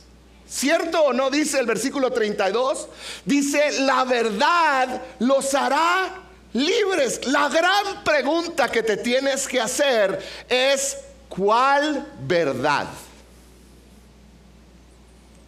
¿Cierto 0.52 1.02
o 1.02 1.12
no 1.14 1.30
dice 1.30 1.58
el 1.58 1.64
versículo 1.64 2.12
32? 2.12 2.86
Dice, 3.24 3.80
la 3.80 4.04
verdad 4.04 5.00
los 5.18 5.54
hará 5.54 6.24
libres. 6.52 7.26
La 7.26 7.48
gran 7.48 8.04
pregunta 8.04 8.70
que 8.70 8.82
te 8.82 8.98
tienes 8.98 9.48
que 9.48 9.58
hacer 9.58 10.22
es, 10.50 10.98
¿cuál 11.30 12.06
verdad? 12.20 12.86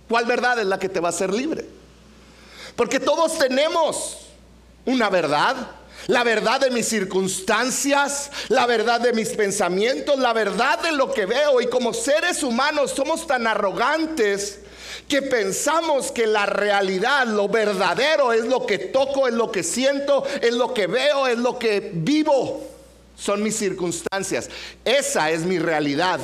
¿Cuál 0.09 0.25
verdad 0.25 0.61
es 0.61 0.67
la 0.67 0.79
que 0.79 0.89
te 0.89 1.01
va 1.01 1.09
a 1.09 1.11
hacer 1.11 1.35
libre? 1.35 1.67
Porque 2.75 2.99
todos 2.99 3.37
tenemos 3.39 4.21
una 4.87 5.11
verdad. 5.11 5.55
La 6.07 6.25
verdad 6.25 6.61
de 6.61 6.71
mis 6.71 6.89
circunstancias, 6.89 8.31
la 8.49 8.65
verdad 8.65 9.01
de 9.01 9.13
mis 9.13 9.31
pensamientos, 9.31 10.19
la 10.19 10.33
verdad 10.33 10.79
de 10.81 10.93
lo 10.93 11.13
que 11.13 11.27
veo. 11.27 11.61
Y 11.61 11.67
como 11.67 11.93
seres 11.93 12.43
humanos 12.43 12.93
somos 12.93 13.27
tan 13.27 13.47
arrogantes 13.47 14.61
que 15.09 15.23
pensamos 15.23 16.11
que 16.11 16.27
la 16.27 16.47
realidad, 16.47 17.27
lo 17.27 17.49
verdadero 17.49 18.33
es 18.33 18.45
lo 18.45 18.67
que 18.67 18.79
toco, 18.79 19.29
es 19.29 19.35
lo 19.35 19.51
que 19.51 19.63
siento, 19.63 20.25
es 20.41 20.55
lo 20.55 20.75
que 20.75 20.87
veo, 20.87 21.27
es 21.27 21.39
lo 21.39 21.59
que 21.59 21.91
vivo. 21.95 22.67
Son 23.17 23.43
mis 23.43 23.57
circunstancias. 23.57 24.49
Esa 24.85 25.31
es 25.31 25.43
mi 25.43 25.59
realidad. 25.59 26.21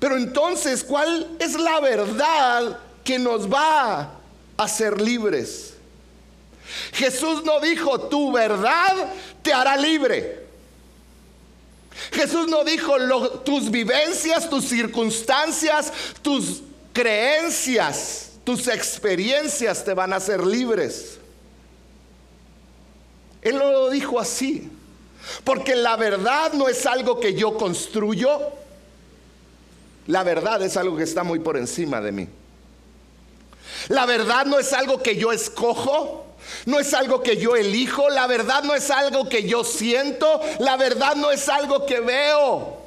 Pero 0.00 0.16
entonces, 0.16 0.82
¿cuál 0.82 1.28
es 1.38 1.54
la 1.54 1.78
verdad 1.80 2.78
que 3.04 3.18
nos 3.18 3.50
va 3.50 4.00
a 4.00 4.10
hacer 4.56 5.00
libres? 5.00 5.74
Jesús 6.92 7.44
no 7.44 7.60
dijo, 7.60 8.00
tu 8.08 8.32
verdad 8.32 9.12
te 9.42 9.52
hará 9.52 9.76
libre. 9.76 10.41
Jesús 12.12 12.48
no 12.48 12.64
dijo 12.64 12.96
tus 13.44 13.70
vivencias, 13.70 14.48
tus 14.48 14.64
circunstancias, 14.64 15.92
tus 16.22 16.62
creencias, 16.92 18.30
tus 18.44 18.68
experiencias 18.68 19.84
te 19.84 19.94
van 19.94 20.12
a 20.12 20.16
hacer 20.16 20.44
libres. 20.44 21.18
Él 23.42 23.58
no 23.58 23.70
lo 23.70 23.90
dijo 23.90 24.18
así. 24.20 24.70
Porque 25.44 25.74
la 25.76 25.96
verdad 25.96 26.52
no 26.52 26.68
es 26.68 26.86
algo 26.86 27.20
que 27.20 27.34
yo 27.34 27.56
construyo. 27.56 28.40
La 30.06 30.22
verdad 30.22 30.62
es 30.62 30.76
algo 30.76 30.96
que 30.96 31.04
está 31.04 31.22
muy 31.22 31.38
por 31.38 31.56
encima 31.56 32.00
de 32.00 32.12
mí. 32.12 32.28
La 33.88 34.06
verdad 34.06 34.46
no 34.46 34.58
es 34.58 34.72
algo 34.72 35.02
que 35.02 35.16
yo 35.16 35.32
escojo. 35.32 36.26
No 36.66 36.78
es 36.78 36.94
algo 36.94 37.22
que 37.22 37.36
yo 37.36 37.56
elijo, 37.56 38.08
la 38.08 38.26
verdad 38.26 38.62
no 38.62 38.74
es 38.74 38.90
algo 38.90 39.28
que 39.28 39.44
yo 39.44 39.64
siento, 39.64 40.40
la 40.58 40.76
verdad 40.76 41.16
no 41.16 41.30
es 41.30 41.48
algo 41.48 41.86
que 41.86 42.00
veo. 42.00 42.82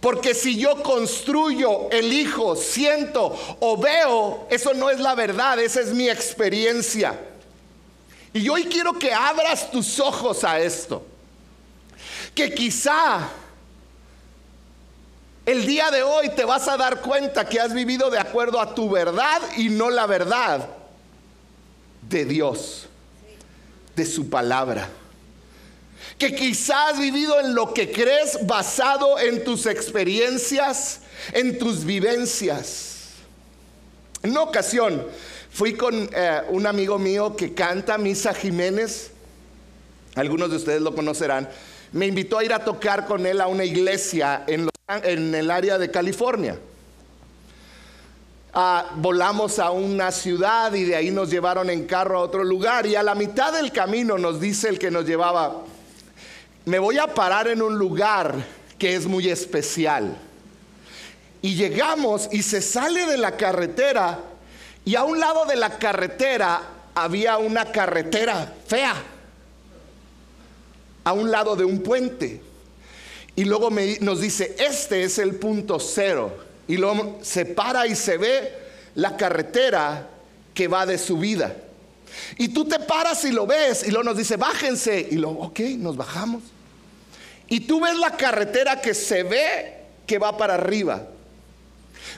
Porque 0.00 0.34
si 0.34 0.58
yo 0.58 0.82
construyo, 0.82 1.90
elijo, 1.90 2.56
siento 2.56 3.38
o 3.60 3.76
veo, 3.76 4.46
eso 4.50 4.74
no 4.74 4.90
es 4.90 5.00
la 5.00 5.14
verdad, 5.14 5.58
esa 5.58 5.80
es 5.80 5.92
mi 5.92 6.08
experiencia. 6.08 7.18
Y 8.32 8.48
hoy 8.48 8.64
quiero 8.64 8.98
que 8.98 9.12
abras 9.12 9.70
tus 9.70 10.00
ojos 10.00 10.42
a 10.42 10.58
esto. 10.58 11.06
Que 12.34 12.52
quizá 12.52 13.28
el 15.46 15.64
día 15.66 15.90
de 15.90 16.02
hoy 16.02 16.30
te 16.30 16.44
vas 16.44 16.66
a 16.66 16.76
dar 16.76 17.00
cuenta 17.00 17.48
que 17.48 17.60
has 17.60 17.72
vivido 17.72 18.10
de 18.10 18.18
acuerdo 18.18 18.60
a 18.60 18.74
tu 18.74 18.90
verdad 18.90 19.40
y 19.56 19.68
no 19.68 19.88
la 19.88 20.06
verdad 20.06 20.68
de 22.08 22.24
Dios, 22.24 22.86
de 23.96 24.06
su 24.06 24.28
palabra. 24.28 24.88
que 26.18 26.34
quizás 26.34 26.92
has 26.92 26.98
vivido 26.98 27.40
en 27.40 27.54
lo 27.54 27.74
que 27.74 27.90
crees 27.90 28.46
basado 28.46 29.18
en 29.18 29.42
tus 29.42 29.66
experiencias, 29.66 31.00
en 31.32 31.58
tus 31.58 31.84
vivencias. 31.84 32.94
En 34.22 34.30
una 34.30 34.42
ocasión 34.42 35.04
fui 35.50 35.74
con 35.74 36.08
eh, 36.12 36.42
un 36.50 36.66
amigo 36.66 36.98
mío 36.98 37.36
que 37.36 37.52
canta, 37.52 37.98
Misa 37.98 38.32
Jiménez, 38.32 39.10
algunos 40.14 40.50
de 40.50 40.56
ustedes 40.56 40.80
lo 40.80 40.94
conocerán, 40.94 41.48
me 41.92 42.06
invitó 42.06 42.38
a 42.38 42.44
ir 42.44 42.52
a 42.52 42.64
tocar 42.64 43.06
con 43.06 43.26
él 43.26 43.40
a 43.40 43.46
una 43.46 43.64
iglesia 43.64 44.44
en, 44.46 44.68
el 45.34 45.50
área 45.50 45.78
de 45.78 45.90
California. 45.90 46.58
Ah, 48.56 48.92
volamos 48.94 49.58
a 49.58 49.72
una 49.72 50.12
ciudad 50.12 50.72
y 50.74 50.84
de 50.84 50.94
ahí 50.94 51.10
nos 51.10 51.28
llevaron 51.28 51.70
en 51.70 51.86
carro 51.86 52.18
a 52.18 52.22
otro 52.22 52.44
lugar 52.44 52.86
y 52.86 52.94
a 52.94 53.02
la 53.02 53.16
mitad 53.16 53.52
del 53.52 53.72
camino 53.72 54.16
nos 54.16 54.40
dice 54.40 54.68
el 54.68 54.78
que 54.78 54.92
nos 54.92 55.04
llevaba, 55.04 55.64
me 56.64 56.78
voy 56.78 56.98
a 56.98 57.08
parar 57.08 57.48
en 57.48 57.60
un 57.60 57.76
lugar 57.76 58.36
que 58.78 58.94
es 58.94 59.06
muy 59.06 59.28
especial. 59.28 60.16
Y 61.42 61.56
llegamos 61.56 62.28
y 62.30 62.42
se 62.42 62.62
sale 62.62 63.06
de 63.06 63.16
la 63.16 63.36
carretera 63.36 64.20
y 64.84 64.94
a 64.94 65.02
un 65.02 65.18
lado 65.18 65.46
de 65.46 65.56
la 65.56 65.76
carretera 65.76 66.62
había 66.94 67.38
una 67.38 67.72
carretera 67.72 68.54
fea. 68.68 68.94
A 71.02 71.12
un 71.12 71.28
lado 71.32 71.56
de 71.56 71.64
un 71.64 71.80
puente. 71.80 72.40
Y 73.34 73.46
luego 73.46 73.70
nos 74.00 74.20
dice, 74.20 74.54
este 74.60 75.02
es 75.02 75.18
el 75.18 75.34
punto 75.34 75.80
cero. 75.80 76.53
Y 76.66 76.76
luego 76.76 77.18
se 77.22 77.46
para 77.46 77.86
y 77.86 77.94
se 77.94 78.16
ve 78.16 78.52
la 78.94 79.16
carretera 79.16 80.08
que 80.52 80.68
va 80.68 80.86
de 80.86 80.98
subida. 80.98 81.54
Y 82.38 82.48
tú 82.48 82.64
te 82.64 82.78
paras 82.78 83.24
y 83.24 83.32
lo 83.32 83.46
ves 83.46 83.86
y 83.86 83.90
luego 83.90 84.04
nos 84.04 84.16
dice, 84.16 84.36
bájense. 84.36 85.08
Y 85.10 85.16
luego, 85.16 85.42
ok, 85.42 85.60
nos 85.78 85.96
bajamos. 85.96 86.42
Y 87.48 87.60
tú 87.60 87.80
ves 87.80 87.96
la 87.96 88.16
carretera 88.16 88.80
que 88.80 88.94
se 88.94 89.22
ve 89.22 89.74
que 90.06 90.18
va 90.18 90.36
para 90.36 90.54
arriba. 90.54 91.08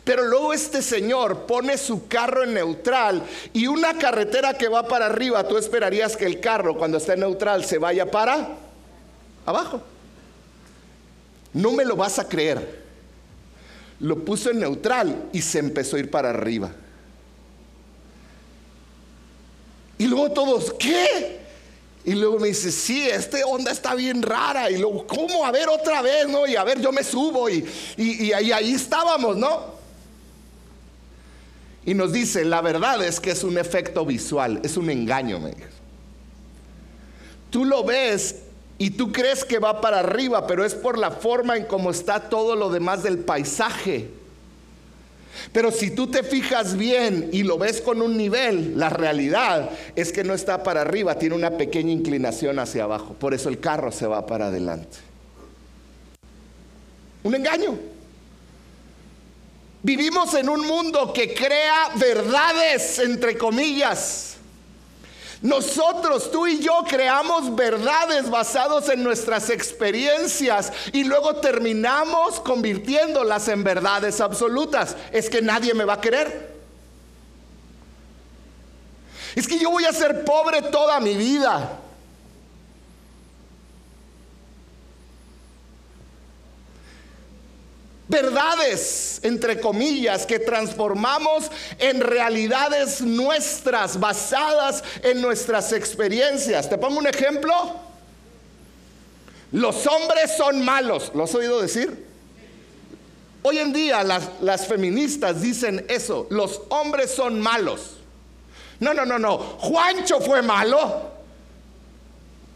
Pero 0.05 0.25
luego 0.25 0.53
este 0.53 0.83
señor 0.83 1.47
pone 1.47 1.79
su 1.79 2.07
carro 2.07 2.45
en 2.45 2.55
neutral 2.55 3.23
y 3.53 3.67
una 3.67 3.99
carretera 3.99 4.55
que 4.55 4.69
va 4.69 4.87
para 4.87 5.07
arriba, 5.07 5.47
tú 5.47 5.57
esperarías 5.57 6.17
que 6.17 6.27
el 6.27 6.41
carro 6.41 6.77
cuando 6.77 6.99
está 6.99 7.15
en 7.15 7.21
neutral 7.21 7.65
se 7.65 7.79
vaya 7.79 8.11
para 8.11 8.49
abajo. 9.45 9.83
No 11.53 11.73
me 11.73 11.85
lo 11.85 11.97
vas 11.97 12.19
a 12.19 12.29
creer. 12.29 12.86
Lo 14.01 14.25
puso 14.25 14.51
en 14.51 14.61
neutral 14.61 15.29
y 15.33 15.41
se 15.41 15.59
empezó 15.59 15.97
a 15.97 16.01
ir 16.01 16.11
para 16.11 16.31
arriba. 16.31 16.71
Y 19.99 20.07
luego 20.07 20.31
todos, 20.33 20.75
¿qué? 20.79 21.41
Y 22.05 22.15
luego 22.15 22.39
me 22.39 22.49
dice, 22.49 22.71
sí, 22.71 23.09
esta 23.09 23.45
onda 23.47 23.73
está 23.73 23.95
bien 23.95 24.23
rara. 24.23 24.71
Y 24.71 24.79
luego, 24.79 25.07
¿cómo? 25.07 25.45
A 25.45 25.51
ver 25.51 25.69
otra 25.69 26.03
vez, 26.03 26.29
¿no? 26.29 26.47
Y 26.47 26.55
a 26.55 26.63
ver, 26.63 26.81
yo 26.81 26.93
me 26.93 27.03
subo. 27.03 27.49
Y, 27.49 27.67
y, 27.97 28.33
ahí, 28.33 28.53
ahí 28.53 28.75
estábamos, 28.75 29.37
¿no? 29.37 29.75
Y 31.85 31.95
nos 31.95 32.13
dice, 32.13 32.45
la 32.45 32.61
verdad 32.61 33.03
es 33.05 33.19
que 33.19 33.31
es 33.31 33.43
un 33.43 33.59
efecto 33.59 34.05
visual, 34.05 34.61
es 34.63 34.77
un 34.77 34.91
engaño. 34.91 35.41
Me 35.41 35.55
Tú 37.51 37.65
lo 37.65 37.85
ves 37.85 38.37
y 38.79 38.91
tú 38.91 39.11
crees 39.11 39.45
que 39.45 39.59
va 39.59 39.81
para 39.81 40.01
arriba, 40.01 40.47
pero 40.47 40.65
es 40.65 40.75
por 40.75 40.99
la 40.99 41.11
forma 41.11 41.57
en 41.57 41.65
cómo 41.65 41.91
está 41.91 42.29
todo 42.29 42.55
lo 42.57 42.69
demás 42.69 43.03
del 43.03 43.19
paisaje. 43.19 44.11
Pero 45.53 45.71
si 45.71 45.91
tú 45.91 46.07
te 46.09 46.23
fijas 46.23 46.77
bien 46.77 47.31
y 47.33 47.43
lo 47.43 47.59
ves 47.59 47.81
con 47.81 48.03
un 48.03 48.17
nivel, 48.17 48.79
la 48.79 48.91
realidad 48.91 49.71
es 49.95 50.13
que 50.13 50.25
no 50.25 50.35
está 50.35 50.63
para 50.63 50.83
arriba, 50.83 51.19
tiene 51.19 51.35
una 51.35 51.53
pequeña 51.53 51.93
inclinación 51.93 52.59
hacia 52.59 52.85
abajo. 52.85 53.15
Por 53.15 53.33
eso 53.35 53.49
el 53.49 53.61
carro 53.61 53.93
se 53.93 54.07
va 54.07 54.27
para 54.27 54.49
adelante. 54.49 54.99
Un 57.23 57.35
engaño. 57.35 57.79
Vivimos 59.83 60.35
en 60.35 60.49
un 60.49 60.67
mundo 60.67 61.13
que 61.13 61.33
crea 61.33 61.91
verdades, 61.97 62.99
entre 62.99 63.39
comillas. 63.39 64.36
Nosotros, 65.43 66.31
tú 66.31 66.47
y 66.47 66.61
yo, 66.61 66.83
creamos 66.89 67.55
verdades 67.55 68.31
basadas 68.31 68.89
en 68.89 69.03
nuestras 69.03 69.51
experiencias 69.51 70.73
y 70.93 71.05
luego 71.05 71.37
terminamos 71.37 72.41
convirtiéndolas 72.41 73.49
en 73.49 73.63
verdades 73.63 74.21
absolutas. 74.21 74.97
Es 75.13 75.29
que 75.29 75.43
nadie 75.43 75.75
me 75.75 75.85
va 75.85 75.95
a 75.95 76.01
querer. 76.01 76.57
Es 79.35 79.47
que 79.47 79.59
yo 79.59 79.71
voy 79.71 79.85
a 79.85 79.93
ser 79.93 80.25
pobre 80.25 80.63
toda 80.63 80.99
mi 81.01 81.15
vida. 81.15 81.81
Verdades, 88.09 89.21
entre 89.23 89.61
comillas, 89.61 90.27
que 90.27 90.39
transformamos 90.39 91.51
en 91.79 92.01
realidades 92.01 93.01
nuestras, 93.01 93.99
basadas 93.99 94.83
en 95.03 95.21
nuestras 95.21 95.73
experiencias. 95.73 96.69
Te 96.69 96.79
pongo 96.79 96.99
un 96.99 97.07
ejemplo. 97.07 97.53
Los 99.53 99.87
hombres 99.87 100.37
son 100.37 100.65
malos. 100.65 101.11
¿Lo 101.15 101.25
has 101.25 101.35
oído 101.35 101.61
decir? 101.61 102.07
Hoy 103.43 103.59
en 103.59 103.73
día 103.73 104.03
las, 104.03 104.29
las 104.41 104.67
feministas 104.67 105.41
dicen 105.41 105.85
eso. 105.89 106.27
Los 106.31 106.63
hombres 106.69 107.11
son 107.11 107.41
malos. 107.41 107.97
No, 108.81 108.93
no, 108.93 109.07
no, 109.07 109.19
no. 109.19 109.39
Juancho 109.39 110.21
fue 110.21 110.43
malo. 110.43 111.13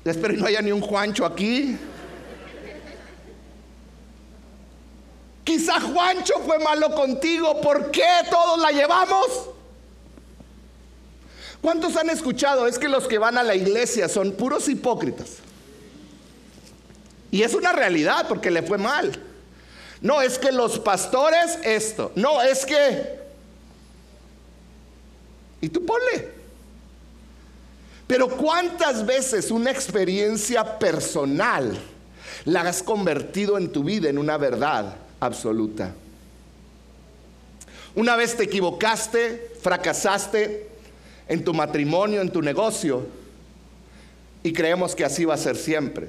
Espero 0.04 0.34
que 0.34 0.40
no 0.40 0.46
haya 0.46 0.62
ni 0.62 0.72
un 0.72 0.80
Juancho 0.80 1.24
aquí. 1.24 1.78
Quizá 5.50 5.80
Juancho 5.80 6.34
fue 6.46 6.60
malo 6.60 6.94
contigo. 6.94 7.60
¿Por 7.60 7.90
qué 7.90 8.06
todos 8.30 8.60
la 8.60 8.70
llevamos? 8.70 9.48
¿Cuántos 11.60 11.96
han 11.96 12.08
escuchado? 12.08 12.68
Es 12.68 12.78
que 12.78 12.88
los 12.88 13.08
que 13.08 13.18
van 13.18 13.36
a 13.36 13.42
la 13.42 13.56
iglesia 13.56 14.08
son 14.08 14.30
puros 14.30 14.68
hipócritas. 14.68 15.38
Y 17.32 17.42
es 17.42 17.52
una 17.54 17.72
realidad 17.72 18.28
porque 18.28 18.48
le 18.48 18.62
fue 18.62 18.78
mal. 18.78 19.20
No 20.00 20.22
es 20.22 20.38
que 20.38 20.52
los 20.52 20.78
pastores 20.78 21.58
esto. 21.64 22.12
No, 22.14 22.40
es 22.40 22.64
que... 22.64 23.18
Y 25.60 25.68
tú 25.68 25.84
ponle. 25.84 26.30
Pero 28.06 28.28
¿cuántas 28.28 29.04
veces 29.04 29.50
una 29.50 29.72
experiencia 29.72 30.78
personal 30.78 31.76
la 32.44 32.60
has 32.60 32.84
convertido 32.84 33.58
en 33.58 33.72
tu 33.72 33.82
vida 33.82 34.08
en 34.08 34.16
una 34.16 34.36
verdad 34.36 34.94
absoluta. 35.20 35.94
Una 37.94 38.16
vez 38.16 38.36
te 38.36 38.44
equivocaste, 38.44 39.52
fracasaste 39.60 40.68
en 41.28 41.44
tu 41.44 41.52
matrimonio, 41.54 42.20
en 42.20 42.30
tu 42.30 42.42
negocio, 42.42 43.06
y 44.42 44.52
creemos 44.52 44.94
que 44.94 45.04
así 45.04 45.24
va 45.24 45.34
a 45.34 45.38
ser 45.38 45.56
siempre. 45.56 46.08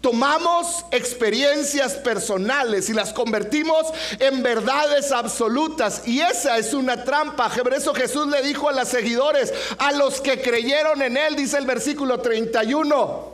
Tomamos 0.00 0.84
experiencias 0.90 1.94
personales 1.94 2.90
y 2.90 2.92
las 2.92 3.12
convertimos 3.12 3.86
en 4.18 4.42
verdades 4.42 5.12
absolutas. 5.12 6.02
Y 6.08 6.20
esa 6.20 6.58
es 6.58 6.74
una 6.74 7.04
trampa. 7.04 7.48
Por 7.50 7.72
eso 7.72 7.94
Jesús 7.94 8.26
le 8.26 8.42
dijo 8.42 8.68
a 8.68 8.72
los 8.72 8.88
seguidores, 8.88 9.54
a 9.78 9.92
los 9.92 10.20
que 10.20 10.42
creyeron 10.42 11.02
en 11.02 11.16
Él, 11.16 11.36
dice 11.36 11.56
el 11.56 11.66
versículo 11.66 12.18
31. 12.18 13.31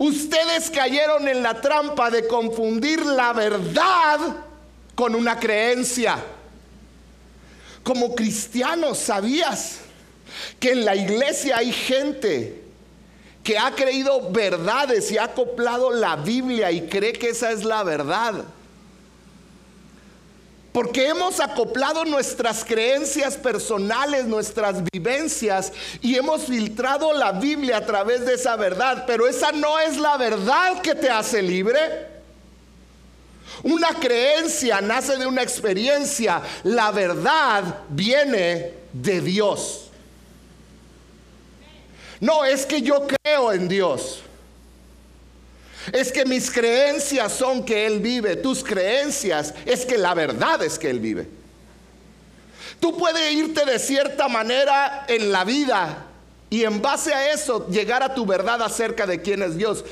Ustedes 0.00 0.70
cayeron 0.70 1.28
en 1.28 1.42
la 1.42 1.60
trampa 1.60 2.10
de 2.10 2.26
confundir 2.26 3.04
la 3.04 3.34
verdad 3.34 4.18
con 4.94 5.14
una 5.14 5.38
creencia. 5.38 6.16
Como 7.82 8.14
cristianos, 8.14 8.96
¿sabías 8.96 9.80
que 10.58 10.72
en 10.72 10.86
la 10.86 10.96
iglesia 10.96 11.58
hay 11.58 11.70
gente 11.70 12.62
que 13.44 13.58
ha 13.58 13.72
creído 13.72 14.30
verdades 14.30 15.10
y 15.10 15.18
ha 15.18 15.24
acoplado 15.24 15.90
la 15.90 16.16
Biblia 16.16 16.70
y 16.70 16.88
cree 16.88 17.12
que 17.12 17.28
esa 17.28 17.50
es 17.52 17.62
la 17.62 17.82
verdad? 17.82 18.46
Porque 20.72 21.08
hemos 21.08 21.40
acoplado 21.40 22.04
nuestras 22.04 22.64
creencias 22.64 23.36
personales, 23.36 24.26
nuestras 24.26 24.84
vivencias 24.92 25.72
y 26.00 26.14
hemos 26.14 26.42
filtrado 26.42 27.12
la 27.12 27.32
Biblia 27.32 27.78
a 27.78 27.86
través 27.86 28.24
de 28.24 28.34
esa 28.34 28.54
verdad. 28.54 29.04
Pero 29.06 29.26
esa 29.26 29.50
no 29.50 29.80
es 29.80 29.96
la 29.96 30.16
verdad 30.16 30.80
que 30.80 30.94
te 30.94 31.10
hace 31.10 31.42
libre. 31.42 31.80
Una 33.64 33.88
creencia 33.88 34.80
nace 34.80 35.16
de 35.16 35.26
una 35.26 35.42
experiencia. 35.42 36.40
La 36.62 36.92
verdad 36.92 37.80
viene 37.88 38.74
de 38.92 39.20
Dios. 39.20 39.90
No 42.20 42.44
es 42.44 42.64
que 42.64 42.80
yo 42.80 43.06
creo 43.06 43.52
en 43.52 43.66
Dios. 43.66 44.22
Es 45.92 46.12
que 46.12 46.24
mis 46.24 46.50
creencias 46.50 47.32
son 47.32 47.64
que 47.64 47.86
Él 47.86 48.00
vive. 48.00 48.36
Tus 48.36 48.62
creencias 48.62 49.54
es 49.64 49.86
que 49.86 49.96
la 49.96 50.14
verdad 50.14 50.62
es 50.62 50.78
que 50.78 50.90
Él 50.90 51.00
vive. 51.00 51.26
Tú 52.78 52.96
puedes 52.96 53.32
irte 53.32 53.64
de 53.64 53.78
cierta 53.78 54.28
manera 54.28 55.04
en 55.08 55.30
la 55.32 55.44
vida 55.44 56.06
Y 56.48 56.64
en 56.64 56.82
base 56.82 57.14
a 57.14 57.32
eso, 57.32 57.68
llegar 57.68 58.02
a 58.02 58.14
tu 58.14 58.26
verdad 58.26 58.60
acerca 58.62 59.06
de 59.06 59.22
quién 59.22 59.42
es 59.42 59.56
Dios. 59.56 59.84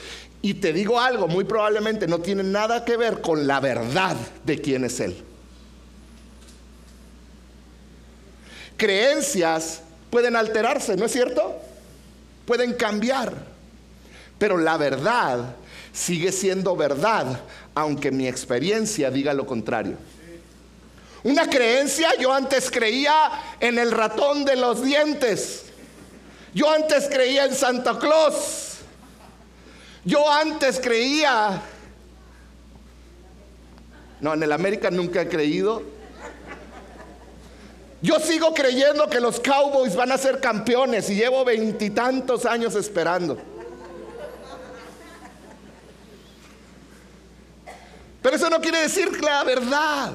Y 0.43 0.55
te 0.55 0.73
digo 0.73 1.01
algo, 1.01 1.29
muy 1.29 1.45
probablemente 1.45 2.09
no 2.09 2.19
tiene 2.19 2.43
nada 2.43 2.85
que 2.85 2.97
ver 2.97 3.21
con 3.21 3.47
la 3.47 3.61
verdad 3.61 4.17
de 4.45 4.61
quién 4.61 4.85
es 4.85 4.99
Él. 4.99 5.17
Creencias 8.77 9.83
pueden 10.11 10.35
alterarse, 10.35 10.97
¿no 10.97 11.07
es 11.07 11.13
cierto? 11.13 11.61
Pueden 12.45 12.75
cambiar. 12.75 13.33
Pero 14.39 14.59
la 14.59 14.77
verdad 14.77 15.57
sigue 15.99 16.31
siendo 16.31 16.77
verdad, 16.77 17.41
aunque 17.75 18.11
mi 18.13 18.29
experiencia 18.29 19.11
diga 19.11 19.35
lo 19.35 19.47
contrario. 19.47 19.97
Una 21.25 21.51
creencia, 21.51 22.11
yo 22.19 22.33
antes 22.33 22.71
creía 22.71 23.31
en 23.59 23.79
el 23.79 23.91
ratón 23.91 24.45
de 24.45 24.55
los 24.55 24.83
dientes. 24.83 25.65
Yo 26.55 26.71
antes 26.71 27.09
creía 27.09 27.45
en 27.45 27.55
Santa 27.55 27.99
Claus. 27.99 28.77
Yo 30.05 30.31
antes 30.31 30.79
creía... 30.79 31.61
No, 34.21 34.35
en 34.35 34.43
el 34.43 34.53
América 34.53 34.91
nunca 34.91 35.23
he 35.23 35.29
creído. 35.29 35.83
Yo 38.01 38.21
sigo 38.21 38.55
creyendo 38.55 39.09
que 39.09 39.21
los 39.21 39.41
Cowboys 39.41 39.97
van 39.97 40.13
a 40.13 40.19
ser 40.19 40.41
campeones 40.41 41.11
y 41.11 41.17
llevo 41.17 41.45
veintitantos 41.45 42.47
años 42.47 42.77
esperando. 42.77 43.58
No 48.51 48.61
quiere 48.61 48.83
decir 48.83 49.23
la 49.23 49.45
verdad. 49.45 50.13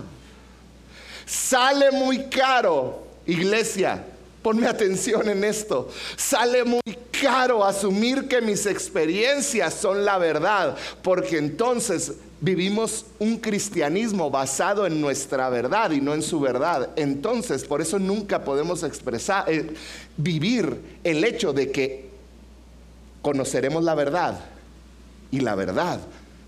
Sale 1.26 1.92
muy 1.92 2.26
caro, 2.26 3.08
iglesia, 3.26 4.04
ponme 4.42 4.68
atención 4.68 5.30
en 5.30 5.44
esto. 5.44 5.90
Sale 6.16 6.64
muy 6.64 6.82
caro 7.22 7.64
asumir 7.64 8.28
que 8.28 8.42
mis 8.42 8.66
experiencias 8.66 9.74
son 9.74 10.04
la 10.04 10.18
verdad, 10.18 10.76
porque 11.02 11.38
entonces 11.38 12.14
vivimos 12.42 13.06
un 13.20 13.38
cristianismo 13.38 14.30
basado 14.30 14.86
en 14.86 15.00
nuestra 15.00 15.50
verdad 15.50 15.92
y 15.92 16.02
no 16.02 16.14
en 16.14 16.22
su 16.22 16.42
verdad. 16.42 16.90
Entonces, 16.98 17.64
por 17.64 17.82
eso 17.82 18.00
nunca 18.00 18.44
podemos 18.44 18.84
expresar, 18.84 19.50
eh, 19.50 19.74
vivir 20.18 21.00
el 21.06 21.24
hecho 21.24 21.54
de 21.54 21.72
que 21.72 22.10
conoceremos 23.22 23.86
la 23.86 23.96
verdad 23.96 24.42
y 25.32 25.40
la 25.40 25.56
verdad 25.56 26.02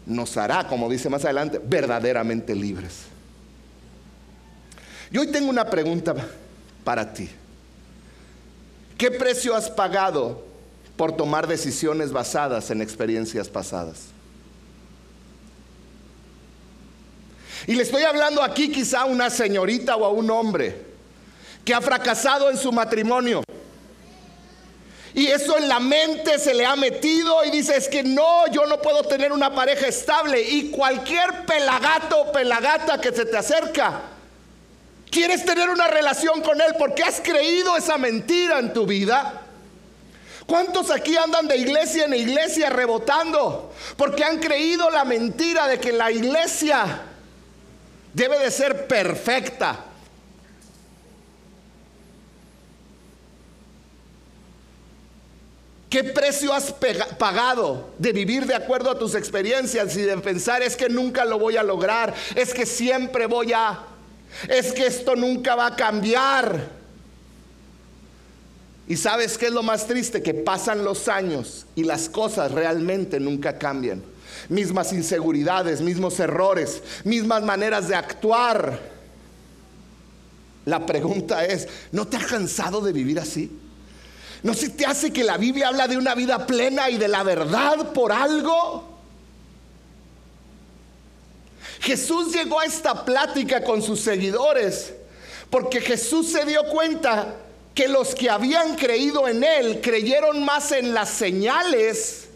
nos 0.06 0.38
hará, 0.38 0.68
como 0.68 0.90
dice 0.90 1.10
más 1.10 1.24
adelante, 1.26 1.60
verdaderamente 1.64 2.56
libres. 2.56 3.06
Y 5.12 5.18
hoy 5.18 5.28
tengo 5.28 5.50
una 5.50 5.66
pregunta 5.66 6.14
para 6.84 7.14
ti. 7.14 7.30
¿Qué 8.98 9.12
precio 9.12 9.56
has 9.56 9.70
pagado 9.70 10.44
por 10.96 11.16
tomar 11.16 11.48
decisiones 11.48 12.12
basadas 12.12 12.72
en 12.72 12.82
experiencias 12.82 13.50
pasadas? 13.50 14.08
Y 17.68 17.76
le 17.76 17.84
estoy 17.84 18.04
hablando 18.04 18.44
aquí 18.44 18.72
quizá 18.72 19.02
a 19.02 19.06
una 19.06 19.30
señorita 19.30 19.96
o 19.96 20.06
a 20.06 20.10
un 20.10 20.30
hombre 20.30 20.86
que 21.64 21.74
ha 21.74 21.82
fracasado 21.82 22.50
en 22.50 22.58
su 22.58 22.72
matrimonio. 22.72 23.44
Y 25.16 25.28
eso 25.28 25.58
en 25.58 25.70
la 25.70 25.80
mente 25.80 26.38
se 26.38 26.54
le 26.54 26.66
ha 26.66 26.76
metido 26.76 27.46
y 27.46 27.50
dice, 27.50 27.78
es 27.78 27.88
que 27.88 28.04
no, 28.04 28.48
yo 28.52 28.66
no 28.66 28.82
puedo 28.82 29.02
tener 29.04 29.32
una 29.32 29.56
pareja 29.56 29.88
estable. 29.88 30.42
Y 30.42 30.72
cualquier 30.72 31.46
pelagato 31.46 32.20
o 32.20 32.32
pelagata 32.34 33.00
que 33.00 33.14
se 33.14 33.24
te 33.24 33.38
acerca, 33.38 34.02
quieres 35.10 35.46
tener 35.46 35.70
una 35.70 35.88
relación 35.88 36.42
con 36.42 36.60
él 36.60 36.76
porque 36.78 37.02
has 37.02 37.22
creído 37.22 37.78
esa 37.78 37.98
mentira 37.98 38.60
en 38.60 38.74
tu 38.74 38.86
vida. 38.86 39.42
¿Cuántos 40.46 40.92
aquí 40.92 41.16
andan 41.16 41.48
de 41.48 41.58
iglesia 41.58 42.04
en 42.04 42.14
iglesia 42.14 42.70
rebotando? 42.70 43.74
Porque 43.96 44.26
han 44.26 44.40
creído 44.40 44.90
la 44.90 45.06
mentira 45.06 45.66
de 45.68 45.80
que 45.80 45.94
la 45.94 46.12
iglesia 46.12 47.04
debe 48.14 48.38
de 48.40 48.52
ser 48.52 48.86
perfecta. 48.86 49.80
¿Qué 55.90 56.04
precio 56.04 56.54
has 56.54 56.74
pagado 57.18 57.90
de 58.00 58.12
vivir 58.12 58.46
de 58.46 58.56
acuerdo 58.56 58.92
a 58.92 59.00
tus 59.00 59.16
experiencias 59.16 59.96
y 59.96 60.02
de 60.02 60.18
pensar 60.18 60.62
es 60.62 60.76
que 60.76 60.90
nunca 60.90 61.26
lo 61.26 61.40
voy 61.40 61.58
a 61.58 61.64
lograr, 61.64 62.14
es 62.36 62.54
que 62.54 62.66
siempre 62.66 63.28
voy 63.28 63.54
a, 63.54 63.84
es 64.50 64.74
que 64.74 64.88
esto 64.88 65.16
nunca 65.16 65.56
va 65.56 65.68
a 65.68 65.76
cambiar? 65.76 66.70
Y 68.88 68.98
sabes 68.98 69.38
qué 69.38 69.48
es 69.48 69.52
lo 69.52 69.64
más 69.64 69.88
triste? 69.88 70.22
Que 70.22 70.34
pasan 70.34 70.84
los 70.84 71.08
años 71.08 71.66
y 71.76 71.84
las 71.84 72.10
cosas 72.10 72.52
realmente 72.52 73.20
nunca 73.20 73.58
cambian 73.58 74.16
mismas 74.50 74.94
inseguridades, 74.94 75.82
mismos 75.82 76.20
errores, 76.20 76.82
mismas 77.04 77.44
maneras 77.44 77.88
de 77.88 77.96
actuar. 77.96 78.80
La 80.66 80.86
pregunta 80.86 81.46
es, 81.46 81.68
¿no 81.92 82.08
te 82.08 82.18
has 82.18 82.26
cansado 82.26 82.82
de 82.82 82.92
vivir 82.92 83.20
así? 83.20 83.52
¿No 84.46 84.54
se 84.54 84.70
te 84.70 84.86
hace 84.86 85.12
que 85.12 85.24
la 85.24 85.38
Biblia 85.38 85.70
habla 85.70 85.88
de 85.88 85.98
una 85.98 86.14
vida 86.14 86.46
plena 86.46 86.88
y 86.92 87.00
de 87.00 87.08
la 87.08 87.24
verdad 87.24 87.94
por 87.94 88.12
algo? 88.12 88.84
Jesús 91.80 92.32
llegó 92.32 92.60
a 92.60 92.66
esta 92.66 93.04
plática 93.06 93.64
con 93.64 93.82
sus 93.82 94.02
seguidores 94.02 94.94
porque 95.50 95.82
Jesús 95.82 96.32
se 96.32 96.46
dio 96.46 96.64
cuenta 96.66 97.38
que 97.74 97.88
los 97.88 98.14
que 98.14 98.30
habían 98.30 98.76
creído 98.76 99.28
en 99.28 99.44
Él 99.44 99.82
creyeron 99.82 100.46
más 100.46 100.72
en 100.74 100.94
las 100.94 101.10
señales 101.10 102.28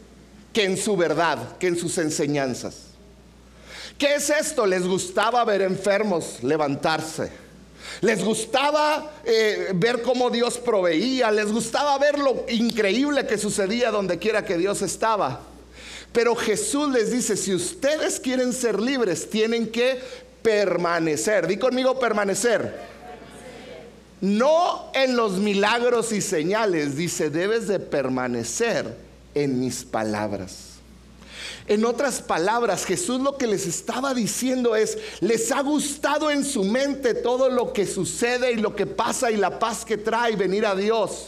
que 0.51 0.63
en 0.63 0.77
su 0.77 0.97
verdad, 0.97 1.59
que 1.59 1.67
en 1.67 1.77
sus 1.77 1.95
enseñanzas. 1.99 2.85
¿Qué 3.99 4.15
es 4.15 4.31
esto? 4.31 4.65
Les 4.65 4.81
gustaba 4.87 5.45
ver 5.45 5.61
enfermos 5.61 6.41
levantarse. 6.41 7.48
Les 8.01 8.23
gustaba 8.23 9.11
eh, 9.25 9.71
ver 9.75 10.01
cómo 10.01 10.29
Dios 10.29 10.57
proveía. 10.57 11.31
Les 11.31 11.51
gustaba 11.51 11.97
ver 11.97 12.19
lo 12.19 12.45
increíble 12.49 13.27
que 13.27 13.37
sucedía 13.37 13.91
donde 13.91 14.17
quiera 14.17 14.45
que 14.45 14.57
Dios 14.57 14.81
estaba. 14.81 15.41
Pero 16.11 16.35
Jesús 16.35 16.89
les 16.89 17.11
dice, 17.11 17.37
si 17.37 17.53
ustedes 17.53 18.19
quieren 18.19 18.53
ser 18.53 18.79
libres, 18.79 19.29
tienen 19.29 19.67
que 19.67 19.99
permanecer. 20.41 21.47
Di 21.47 21.57
conmigo 21.57 21.99
permanecer. 21.99 22.73
No 24.21 24.91
en 24.93 25.15
los 25.15 25.33
milagros 25.33 26.11
y 26.11 26.21
señales, 26.21 26.95
dice, 26.95 27.29
debes 27.29 27.67
de 27.67 27.79
permanecer 27.79 28.97
en 29.33 29.59
mis 29.59 29.83
palabras. 29.83 30.68
En 31.69 31.85
otras 31.85 32.19
palabras, 32.19 32.83
Jesús 32.83 33.21
lo 33.21 33.37
que 33.37 33.45
les 33.45 33.67
estaba 33.67 34.15
diciendo 34.15 34.75
es, 34.75 34.97
les 35.19 35.51
ha 35.51 35.61
gustado 35.61 36.31
en 36.31 36.43
su 36.43 36.63
mente 36.63 37.13
todo 37.13 37.47
lo 37.47 37.73
que 37.73 37.85
sucede 37.85 38.53
y 38.53 38.55
lo 38.55 38.75
que 38.75 38.87
pasa 38.87 39.29
y 39.29 39.37
la 39.37 39.59
paz 39.59 39.85
que 39.85 39.95
trae 39.95 40.35
venir 40.35 40.65
a 40.65 40.73
Dios. 40.73 41.27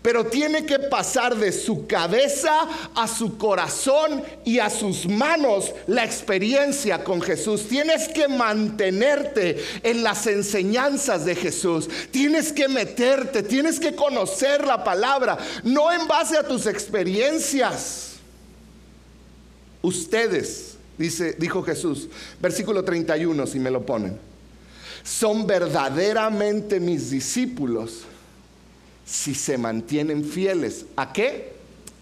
Pero 0.00 0.24
tiene 0.24 0.64
que 0.64 0.78
pasar 0.78 1.36
de 1.36 1.52
su 1.52 1.86
cabeza 1.86 2.66
a 2.94 3.06
su 3.06 3.36
corazón 3.36 4.24
y 4.46 4.60
a 4.60 4.70
sus 4.70 5.06
manos 5.06 5.72
la 5.86 6.06
experiencia 6.06 7.04
con 7.04 7.20
Jesús. 7.20 7.68
Tienes 7.68 8.08
que 8.08 8.28
mantenerte 8.28 9.62
en 9.82 10.02
las 10.02 10.26
enseñanzas 10.26 11.26
de 11.26 11.34
Jesús. 11.34 11.86
Tienes 12.10 12.50
que 12.50 12.66
meterte, 12.66 13.42
tienes 13.42 13.78
que 13.78 13.94
conocer 13.94 14.66
la 14.66 14.82
palabra, 14.82 15.36
no 15.64 15.92
en 15.92 16.08
base 16.08 16.38
a 16.38 16.48
tus 16.48 16.64
experiencias. 16.64 18.11
Ustedes, 19.82 20.76
dice, 20.96 21.36
dijo 21.38 21.62
Jesús, 21.62 22.08
versículo 22.40 22.84
31, 22.84 23.46
si 23.46 23.58
me 23.58 23.70
lo 23.70 23.84
ponen, 23.84 24.16
son 25.02 25.46
verdaderamente 25.46 26.78
mis 26.78 27.10
discípulos 27.10 28.02
si 29.04 29.34
se 29.34 29.58
mantienen 29.58 30.24
fieles. 30.24 30.86
¿A 30.96 31.12
qué? 31.12 31.54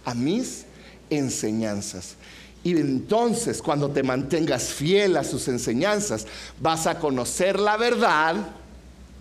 A 0.05 0.15
mis 0.15 0.67
enseñanzas. 1.09 2.17
Y 2.63 2.73
entonces 2.73 3.63
cuando 3.63 3.91
te 3.91 4.03
mantengas 4.03 4.65
fiel 4.65 5.17
a 5.17 5.25
sus 5.25 5.49
enseñanzas, 5.49 6.27
vas 6.61 6.87
a 6.87 6.99
conocer 6.99 7.59
la 7.59 7.79
verdad 7.79 8.37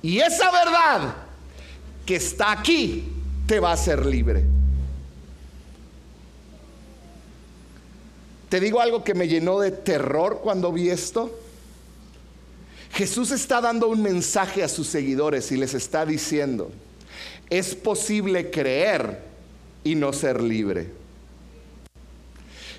y 0.02 0.20
esa 0.20 0.52
verdad 0.52 1.16
que 2.06 2.18
está 2.18 2.52
aquí 2.52 3.08
te 3.48 3.60
va 3.60 3.72
a 3.72 3.74
hacer 3.74 4.06
libre. 4.06 4.59
Te 8.50 8.60
digo 8.60 8.82
algo 8.82 9.04
que 9.04 9.14
me 9.14 9.28
llenó 9.28 9.60
de 9.60 9.72
terror 9.72 10.42
cuando 10.44 10.72
vi 10.72 10.90
esto. 10.90 11.40
Jesús 12.92 13.32
está 13.32 13.62
dando 13.62 13.88
un 13.88 14.02
mensaje 14.02 14.64
a 14.64 14.68
sus 14.68 14.88
seguidores 14.88 15.52
y 15.52 15.58
les 15.58 15.76
está 15.76 16.06
diciendo, 16.06 16.72
es 17.50 17.76
posible 17.76 18.50
creer 18.50 19.20
y 19.84 19.94
no 19.94 20.12
ser 20.12 20.42
libre. 20.42 20.88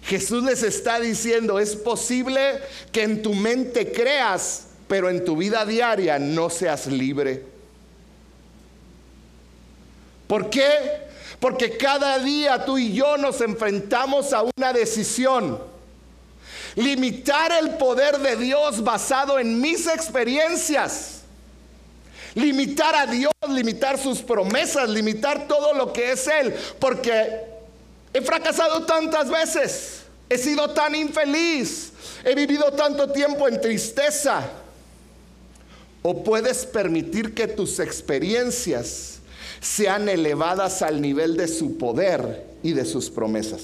Jesús 0.02 0.42
les 0.42 0.64
está 0.64 0.98
diciendo, 0.98 1.60
es 1.60 1.76
posible 1.76 2.58
que 2.90 3.04
en 3.04 3.22
tu 3.22 3.34
mente 3.34 3.92
creas, 3.92 4.66
pero 4.88 5.08
en 5.08 5.24
tu 5.24 5.36
vida 5.36 5.64
diaria 5.64 6.18
no 6.18 6.50
seas 6.50 6.88
libre. 6.88 7.44
¿Por 10.26 10.50
qué? 10.50 11.10
Porque 11.40 11.78
cada 11.78 12.18
día 12.18 12.66
tú 12.66 12.76
y 12.76 12.92
yo 12.92 13.16
nos 13.16 13.40
enfrentamos 13.40 14.32
a 14.34 14.42
una 14.42 14.72
decisión. 14.74 15.58
Limitar 16.76 17.50
el 17.52 17.70
poder 17.76 18.18
de 18.18 18.36
Dios 18.36 18.84
basado 18.84 19.38
en 19.38 19.58
mis 19.58 19.86
experiencias. 19.86 21.22
Limitar 22.34 22.94
a 22.94 23.06
Dios, 23.06 23.32
limitar 23.48 23.98
sus 23.98 24.20
promesas, 24.20 24.88
limitar 24.88 25.48
todo 25.48 25.72
lo 25.72 25.92
que 25.92 26.12
es 26.12 26.26
Él. 26.26 26.54
Porque 26.78 27.40
he 28.12 28.20
fracasado 28.20 28.84
tantas 28.84 29.30
veces. 29.30 30.02
He 30.28 30.36
sido 30.36 30.70
tan 30.70 30.94
infeliz. 30.94 31.92
He 32.22 32.34
vivido 32.34 32.70
tanto 32.72 33.10
tiempo 33.10 33.48
en 33.48 33.60
tristeza. 33.60 34.42
O 36.02 36.22
puedes 36.22 36.66
permitir 36.66 37.34
que 37.34 37.48
tus 37.48 37.80
experiencias 37.80 39.19
sean 39.60 40.08
elevadas 40.08 40.82
al 40.82 41.00
nivel 41.00 41.36
de 41.36 41.48
su 41.48 41.76
poder 41.76 42.46
y 42.62 42.72
de 42.72 42.84
sus 42.84 43.10
promesas. 43.10 43.62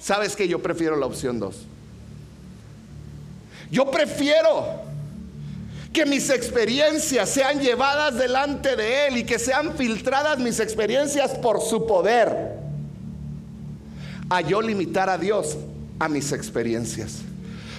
¿Sabes 0.00 0.36
que 0.36 0.48
yo 0.48 0.60
prefiero 0.60 0.96
la 0.96 1.06
opción 1.06 1.38
2? 1.38 1.56
Yo 3.70 3.90
prefiero 3.90 4.82
que 5.92 6.06
mis 6.06 6.30
experiencias 6.30 7.28
sean 7.28 7.60
llevadas 7.60 8.16
delante 8.16 8.76
de 8.76 9.08
Él 9.08 9.18
y 9.18 9.24
que 9.24 9.38
sean 9.38 9.74
filtradas 9.76 10.38
mis 10.38 10.60
experiencias 10.60 11.32
por 11.32 11.60
su 11.60 11.86
poder, 11.86 12.56
a 14.30 14.40
yo 14.40 14.60
limitar 14.60 15.08
a 15.08 15.18
Dios 15.18 15.56
a 15.98 16.08
mis 16.08 16.32
experiencias. 16.32 17.18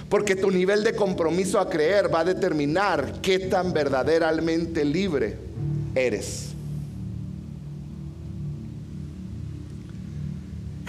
Porque 0.08 0.34
tu 0.34 0.50
nivel 0.50 0.82
de 0.82 0.94
compromiso 0.94 1.60
a 1.60 1.70
creer 1.70 2.12
va 2.12 2.20
a 2.20 2.24
determinar 2.24 3.20
qué 3.22 3.38
tan 3.38 3.72
verdaderamente 3.72 4.84
libre 4.84 5.38
eres. 5.94 6.49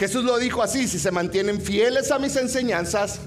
Jesús 0.02 0.24
lo 0.24 0.40
dijo 0.40 0.64
así, 0.64 0.88
si 0.88 0.98
se 0.98 1.12
mantienen 1.12 1.62
fieles 1.62 2.10
a 2.10 2.18
mis 2.18 2.36
enseñanzas, 2.36 3.20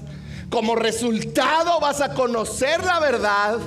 como 0.49 0.75
resultado 0.75 1.79
vas 1.79 2.01
a 2.01 2.13
conocer 2.13 2.83
la 2.83 2.99
verdad 2.99 3.59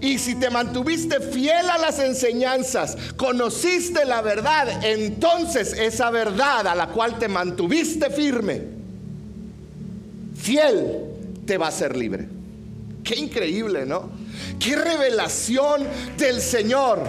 y 0.00 0.18
si 0.18 0.34
te 0.34 0.50
mantuviste 0.50 1.20
fiel 1.20 1.70
a 1.70 1.78
las 1.78 2.00
enseñanzas, 2.00 2.96
conociste 3.16 4.04
la 4.04 4.22
verdad, 4.22 4.84
entonces 4.84 5.72
esa 5.72 6.10
verdad 6.10 6.66
a 6.66 6.74
la 6.74 6.88
cual 6.88 7.16
te 7.20 7.28
mantuviste 7.28 8.10
firme, 8.10 8.62
fiel, 10.34 11.04
te 11.46 11.58
va 11.58 11.68
a 11.68 11.70
ser 11.70 11.96
libre. 11.96 12.28
Qué 13.04 13.14
increíble, 13.14 13.86
¿no? 13.86 14.10
Qué 14.58 14.74
revelación 14.74 15.86
del 16.16 16.40
Señor. 16.40 17.04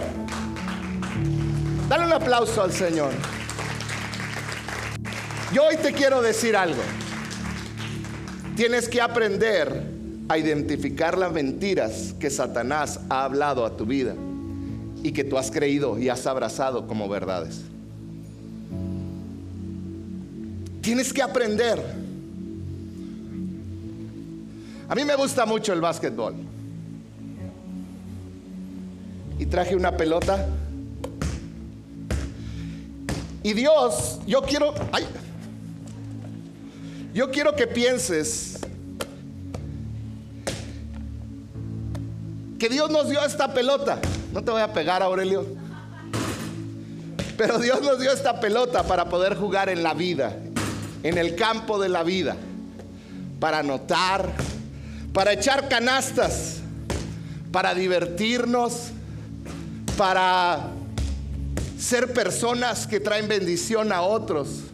Dale 1.88 2.06
un 2.06 2.12
aplauso 2.12 2.62
al 2.62 2.72
Señor. 2.72 3.39
Yo 5.52 5.64
hoy 5.64 5.76
te 5.76 5.92
quiero 5.92 6.22
decir 6.22 6.54
algo. 6.54 6.80
Tienes 8.54 8.88
que 8.88 9.00
aprender 9.00 9.84
a 10.28 10.38
identificar 10.38 11.18
las 11.18 11.32
mentiras 11.32 12.14
que 12.20 12.30
Satanás 12.30 13.00
ha 13.08 13.24
hablado 13.24 13.66
a 13.66 13.76
tu 13.76 13.84
vida 13.84 14.14
y 15.02 15.10
que 15.10 15.24
tú 15.24 15.38
has 15.38 15.50
creído 15.50 15.98
y 15.98 16.08
has 16.08 16.24
abrazado 16.28 16.86
como 16.86 17.08
verdades. 17.08 17.62
Tienes 20.82 21.12
que 21.12 21.20
aprender. 21.20 21.82
A 24.88 24.94
mí 24.94 25.04
me 25.04 25.16
gusta 25.16 25.46
mucho 25.46 25.72
el 25.72 25.80
básquetbol. 25.80 26.34
Y 29.36 29.46
traje 29.46 29.74
una 29.74 29.96
pelota. 29.96 30.46
Y 33.42 33.52
Dios, 33.52 34.20
yo 34.26 34.42
quiero... 34.42 34.74
Ay, 34.92 35.04
yo 37.12 37.30
quiero 37.30 37.54
que 37.56 37.66
pienses 37.66 38.58
que 42.58 42.68
Dios 42.68 42.90
nos 42.90 43.08
dio 43.08 43.24
esta 43.24 43.52
pelota. 43.54 43.98
No 44.32 44.44
te 44.44 44.50
voy 44.50 44.60
a 44.60 44.72
pegar, 44.72 45.02
Aurelio. 45.02 45.46
Pero 47.36 47.58
Dios 47.58 47.80
nos 47.80 47.98
dio 47.98 48.12
esta 48.12 48.38
pelota 48.38 48.82
para 48.82 49.08
poder 49.08 49.34
jugar 49.34 49.70
en 49.70 49.82
la 49.82 49.94
vida, 49.94 50.36
en 51.02 51.16
el 51.16 51.36
campo 51.36 51.80
de 51.80 51.88
la 51.88 52.02
vida, 52.02 52.36
para 53.40 53.60
anotar, 53.60 54.30
para 55.14 55.32
echar 55.32 55.70
canastas, 55.70 56.58
para 57.50 57.74
divertirnos, 57.74 58.90
para 59.96 60.68
ser 61.78 62.12
personas 62.12 62.86
que 62.86 63.00
traen 63.00 63.26
bendición 63.26 63.90
a 63.90 64.02
otros. 64.02 64.64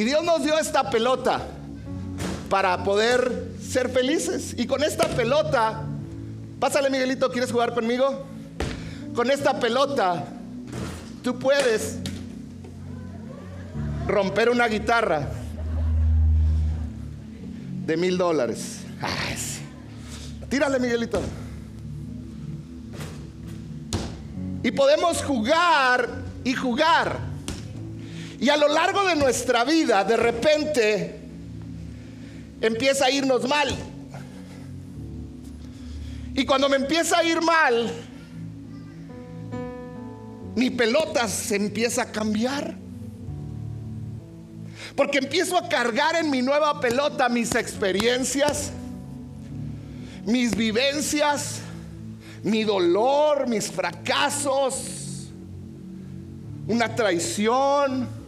Y 0.00 0.04
Dios 0.04 0.24
nos 0.24 0.42
dio 0.42 0.58
esta 0.58 0.88
pelota 0.88 1.42
para 2.48 2.82
poder 2.84 3.50
ser 3.62 3.90
felices. 3.90 4.54
Y 4.56 4.66
con 4.66 4.82
esta 4.82 5.06
pelota, 5.08 5.82
pásale 6.58 6.88
Miguelito, 6.88 7.30
¿quieres 7.30 7.52
jugar 7.52 7.74
conmigo? 7.74 8.24
Con 9.14 9.30
esta 9.30 9.60
pelota, 9.60 10.24
tú 11.22 11.38
puedes 11.38 11.98
romper 14.06 14.48
una 14.48 14.68
guitarra 14.68 15.28
de 17.84 17.94
mil 17.98 18.16
dólares. 18.16 18.78
Tírale, 20.48 20.78
Miguelito. 20.78 21.20
Y 24.62 24.70
podemos 24.70 25.22
jugar 25.22 26.08
y 26.42 26.54
jugar 26.54 27.29
y 28.40 28.48
a 28.48 28.56
lo 28.56 28.68
largo 28.68 29.04
de 29.04 29.16
nuestra 29.16 29.64
vida, 29.64 30.02
de 30.02 30.16
repente, 30.16 31.20
empieza 32.62 33.04
a 33.04 33.10
irnos 33.10 33.46
mal. 33.46 33.68
Y 36.34 36.46
cuando 36.46 36.70
me 36.70 36.76
empieza 36.76 37.18
a 37.18 37.22
ir 37.22 37.42
mal, 37.42 37.92
mi 40.56 40.70
pelota 40.70 41.28
se 41.28 41.56
empieza 41.56 42.02
a 42.02 42.12
cambiar. 42.12 42.74
Porque 44.96 45.18
empiezo 45.18 45.58
a 45.58 45.68
cargar 45.68 46.16
en 46.16 46.30
mi 46.30 46.40
nueva 46.40 46.80
pelota 46.80 47.28
mis 47.28 47.54
experiencias, 47.54 48.70
mis 50.24 50.56
vivencias, 50.56 51.60
mi 52.42 52.64
dolor, 52.64 53.46
mis 53.46 53.70
fracasos, 53.70 55.28
una 56.66 56.94
traición 56.94 58.19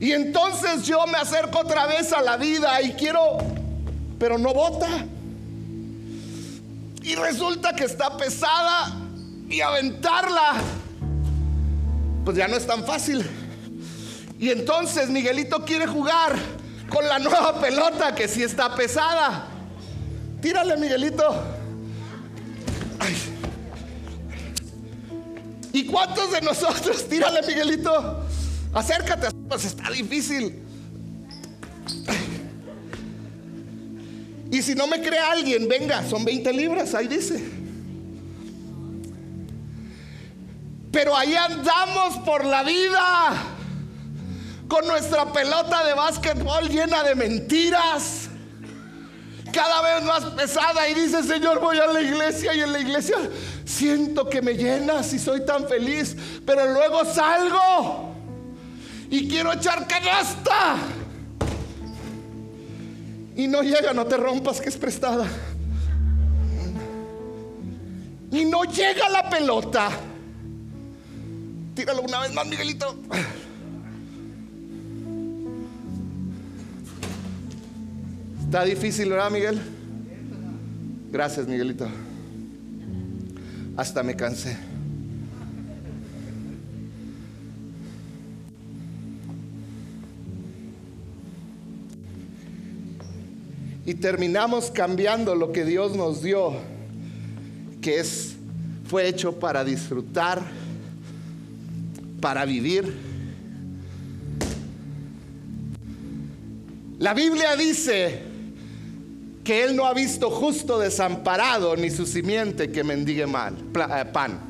y 0.00 0.12
entonces 0.12 0.84
yo 0.84 1.06
me 1.06 1.18
acerco 1.18 1.58
otra 1.60 1.86
vez 1.86 2.10
a 2.14 2.22
la 2.22 2.38
vida 2.38 2.80
y 2.80 2.94
quiero, 2.94 3.36
pero 4.18 4.38
no 4.38 4.54
bota. 4.54 4.88
Y 7.02 7.14
resulta 7.16 7.74
que 7.74 7.84
está 7.84 8.16
pesada 8.16 8.96
y 9.50 9.60
aventarla, 9.60 10.54
pues 12.24 12.34
ya 12.34 12.48
no 12.48 12.56
es 12.56 12.66
tan 12.66 12.82
fácil. 12.86 13.28
Y 14.38 14.48
entonces 14.48 15.10
Miguelito 15.10 15.66
quiere 15.66 15.86
jugar 15.86 16.34
con 16.88 17.06
la 17.06 17.18
nueva 17.18 17.60
pelota 17.60 18.14
que 18.14 18.26
sí 18.26 18.42
está 18.42 18.74
pesada. 18.74 19.48
Tírale, 20.40 20.78
Miguelito. 20.78 21.44
¿Y 25.74 25.84
cuántos 25.84 26.32
de 26.32 26.40
nosotros, 26.40 27.06
tírale, 27.10 27.46
Miguelito, 27.46 28.24
Acércate, 28.72 29.39
pues 29.50 29.64
está 29.64 29.90
difícil. 29.90 30.54
Y 34.52 34.62
si 34.62 34.76
no 34.76 34.86
me 34.86 35.02
cree 35.02 35.18
alguien, 35.18 35.68
venga, 35.68 36.08
son 36.08 36.24
20 36.24 36.52
libras, 36.52 36.94
ahí 36.94 37.08
dice. 37.08 37.42
Pero 40.92 41.16
ahí 41.16 41.34
andamos 41.34 42.18
por 42.18 42.44
la 42.44 42.62
vida 42.62 43.32
con 44.68 44.86
nuestra 44.86 45.32
pelota 45.32 45.84
de 45.84 45.94
básquetbol 45.94 46.68
llena 46.68 47.02
de 47.02 47.16
mentiras, 47.16 48.28
cada 49.52 49.82
vez 49.82 50.04
más 50.04 50.24
pesada 50.26 50.88
y 50.88 50.94
dice, 50.94 51.24
Señor, 51.24 51.58
voy 51.58 51.78
a 51.78 51.88
la 51.88 52.00
iglesia 52.00 52.54
y 52.54 52.60
en 52.60 52.72
la 52.72 52.78
iglesia 52.78 53.16
siento 53.64 54.30
que 54.30 54.42
me 54.42 54.54
llenas 54.54 55.12
y 55.12 55.18
soy 55.18 55.44
tan 55.44 55.66
feliz, 55.66 56.16
pero 56.46 56.72
luego 56.72 57.04
salgo 57.04 58.09
y 59.10 59.28
quiero 59.28 59.52
echar 59.52 59.86
canasta. 59.86 60.76
Y 63.36 63.48
no 63.48 63.62
llega, 63.62 63.92
no 63.92 64.06
te 64.06 64.16
rompas 64.16 64.60
que 64.60 64.68
es 64.68 64.76
prestada. 64.76 65.26
Y 68.30 68.44
no 68.44 68.64
llega 68.64 69.08
la 69.08 69.28
pelota. 69.28 69.90
Tíralo 71.74 72.02
una 72.02 72.20
vez 72.20 72.32
más, 72.32 72.46
Miguelito. 72.46 72.96
Está 78.44 78.64
difícil, 78.64 79.10
¿verdad, 79.10 79.30
Miguel? 79.30 79.60
Gracias, 81.10 81.46
Miguelito. 81.46 81.88
Hasta 83.76 84.02
me 84.02 84.14
cansé. 84.14 84.69
Y 93.86 93.94
terminamos 93.94 94.70
cambiando 94.70 95.34
lo 95.34 95.52
que 95.52 95.64
Dios 95.64 95.96
nos 95.96 96.22
dio, 96.22 96.54
que 97.80 98.00
es 98.00 98.36
fue 98.90 99.06
hecho 99.06 99.38
para 99.38 99.62
disfrutar, 99.62 100.42
para 102.20 102.44
vivir. 102.44 102.92
La 106.98 107.14
Biblia 107.14 107.54
dice 107.54 108.22
que 109.44 109.62
Él 109.62 109.76
no 109.76 109.86
ha 109.86 109.94
visto 109.94 110.28
justo 110.28 110.78
desamparado 110.80 111.76
ni 111.76 111.88
su 111.88 112.04
simiente 112.04 112.72
que 112.72 112.82
mendigue 112.82 113.26
mal, 113.26 113.54
eh, 113.56 114.04
pan. 114.12 114.40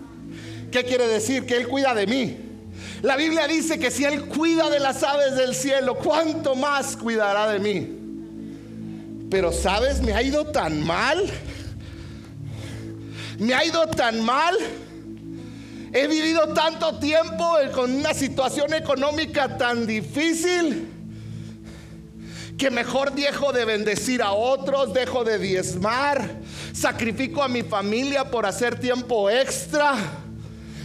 ¿Qué 0.73 0.85
quiere 0.85 1.07
decir? 1.07 1.45
Que 1.45 1.59
Él 1.59 1.69
cuida 1.69 1.95
de 1.95 2.07
mí. 2.07 2.37
La 3.03 3.16
Biblia 3.16 3.47
dice 3.47 3.79
que 3.79 3.90
si 3.90 4.05
Él 4.05 4.25
cuida 4.25 4.71
de 4.71 4.81
las 4.81 5.03
aves 5.03 5.37
del 5.37 5.55
cielo, 5.55 5.97
¿cuánto 5.97 6.57
más 6.57 6.97
cuidará 6.97 7.51
de 7.51 7.59
mí? 7.59 7.99
Pero 9.31 9.53
sabes, 9.53 10.03
me 10.03 10.12
ha 10.12 10.23
ido 10.23 10.47
tan 10.47 10.85
mal. 10.85 11.25
Me 13.38 13.55
ha 13.55 13.64
ido 13.64 13.87
tan 13.87 14.21
mal. 14.21 14.57
He 15.93 16.07
vivido 16.07 16.53
tanto 16.53 16.99
tiempo 16.99 17.57
con 17.75 17.93
una 17.93 18.12
situación 18.12 18.75
económica 18.75 19.57
tan 19.57 19.87
difícil 19.87 20.88
que 22.61 22.71
mejor 22.71 23.12
dejo 23.12 23.53
de 23.53 23.64
bendecir 23.64 24.21
a 24.21 24.33
otros, 24.33 24.93
dejo 24.93 25.25
de 25.25 25.38
diezmar, 25.38 26.31
sacrifico 26.75 27.43
a 27.43 27.49
mi 27.49 27.62
familia 27.62 28.31
por 28.31 28.45
hacer 28.45 28.79
tiempo 28.79 29.31
extra, 29.31 29.95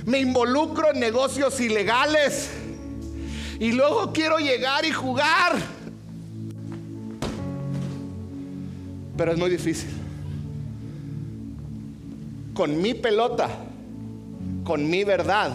me 0.06 0.20
involucro 0.20 0.92
en 0.94 1.02
negocios 1.02 1.60
ilegales 1.60 2.50
y 3.60 3.74
luego 3.74 4.14
quiero 4.14 4.38
llegar 4.38 4.86
y 4.86 4.92
jugar. 4.92 5.58
Pero 9.17 9.32
es 9.32 9.38
muy 9.38 9.49
difícil. 9.49 9.89
Con 12.54 12.82
mi 12.82 12.93
pelota, 12.93 13.49
con 14.63 14.89
mi 14.89 15.04
verdad, 15.04 15.51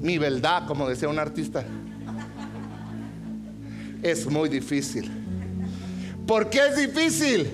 mi 0.00 0.18
verdad, 0.18 0.66
como 0.66 0.88
decía 0.88 1.08
un 1.08 1.18
artista, 1.18 1.64
es 4.02 4.26
muy 4.26 4.48
difícil. 4.48 5.10
¿Por 6.26 6.48
qué 6.48 6.68
es 6.68 6.76
difícil? 6.76 7.50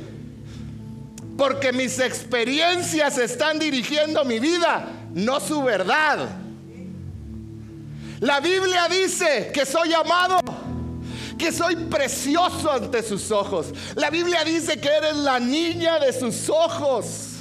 Porque 1.36 1.72
mis 1.72 1.98
experiencias 1.98 3.18
están 3.18 3.58
dirigiendo 3.58 4.24
mi 4.24 4.38
vida, 4.38 4.88
no 5.14 5.40
su 5.40 5.62
verdad. 5.62 6.28
La 8.20 8.40
Biblia 8.40 8.88
dice 8.88 9.50
que 9.52 9.66
soy 9.66 9.92
amado, 9.92 10.40
que 11.38 11.52
soy 11.52 11.76
precioso 11.76 12.70
ante 12.70 13.02
sus 13.02 13.30
ojos. 13.30 13.66
La 13.94 14.10
Biblia 14.10 14.44
dice 14.44 14.80
que 14.80 14.88
eres 14.88 15.16
la 15.16 15.38
niña 15.38 15.98
de 15.98 16.12
sus 16.12 16.48
ojos. 16.48 17.32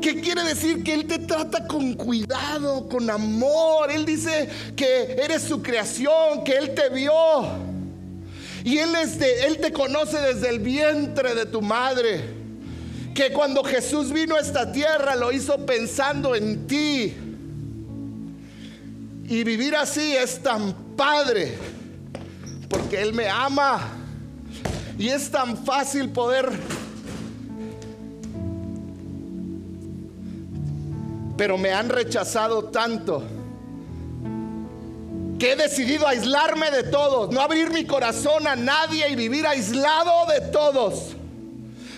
¿Qué 0.00 0.20
quiere 0.20 0.42
decir? 0.44 0.82
Que 0.82 0.94
Él 0.94 1.06
te 1.06 1.18
trata 1.18 1.66
con 1.66 1.94
cuidado, 1.94 2.88
con 2.88 3.08
amor. 3.10 3.90
Él 3.90 4.04
dice 4.04 4.48
que 4.74 5.12
eres 5.12 5.42
su 5.42 5.62
creación, 5.62 6.42
que 6.44 6.52
Él 6.52 6.74
te 6.74 6.88
vio. 6.88 7.12
Y 8.64 8.78
él, 8.78 8.90
él 8.94 9.58
te 9.58 9.72
conoce 9.72 10.18
desde 10.20 10.50
el 10.50 10.58
vientre 10.58 11.34
de 11.34 11.46
tu 11.46 11.62
madre. 11.62 12.20
Que 13.14 13.32
cuando 13.32 13.64
Jesús 13.64 14.12
vino 14.12 14.36
a 14.36 14.40
esta 14.40 14.70
tierra 14.70 15.16
lo 15.16 15.32
hizo 15.32 15.64
pensando 15.64 16.34
en 16.34 16.66
ti. 16.66 17.14
Y 19.28 19.44
vivir 19.44 19.76
así 19.76 20.14
es 20.14 20.42
tan 20.42 20.74
padre. 20.96 21.56
Porque 22.70 23.02
Él 23.02 23.12
me 23.12 23.28
ama. 23.28 23.80
Y 24.96 25.10
es 25.10 25.30
tan 25.30 25.58
fácil 25.58 26.08
poder... 26.08 26.48
Pero 31.36 31.58
me 31.58 31.72
han 31.72 31.88
rechazado 31.88 32.64
tanto 32.64 33.22
que 35.40 35.52
he 35.52 35.56
decidido 35.56 36.06
aislarme 36.06 36.70
de 36.70 36.82
todos, 36.82 37.32
no 37.32 37.40
abrir 37.40 37.70
mi 37.72 37.86
corazón 37.86 38.46
a 38.46 38.54
nadie 38.54 39.08
y 39.08 39.16
vivir 39.16 39.46
aislado 39.46 40.26
de 40.26 40.42
todos. 40.52 41.16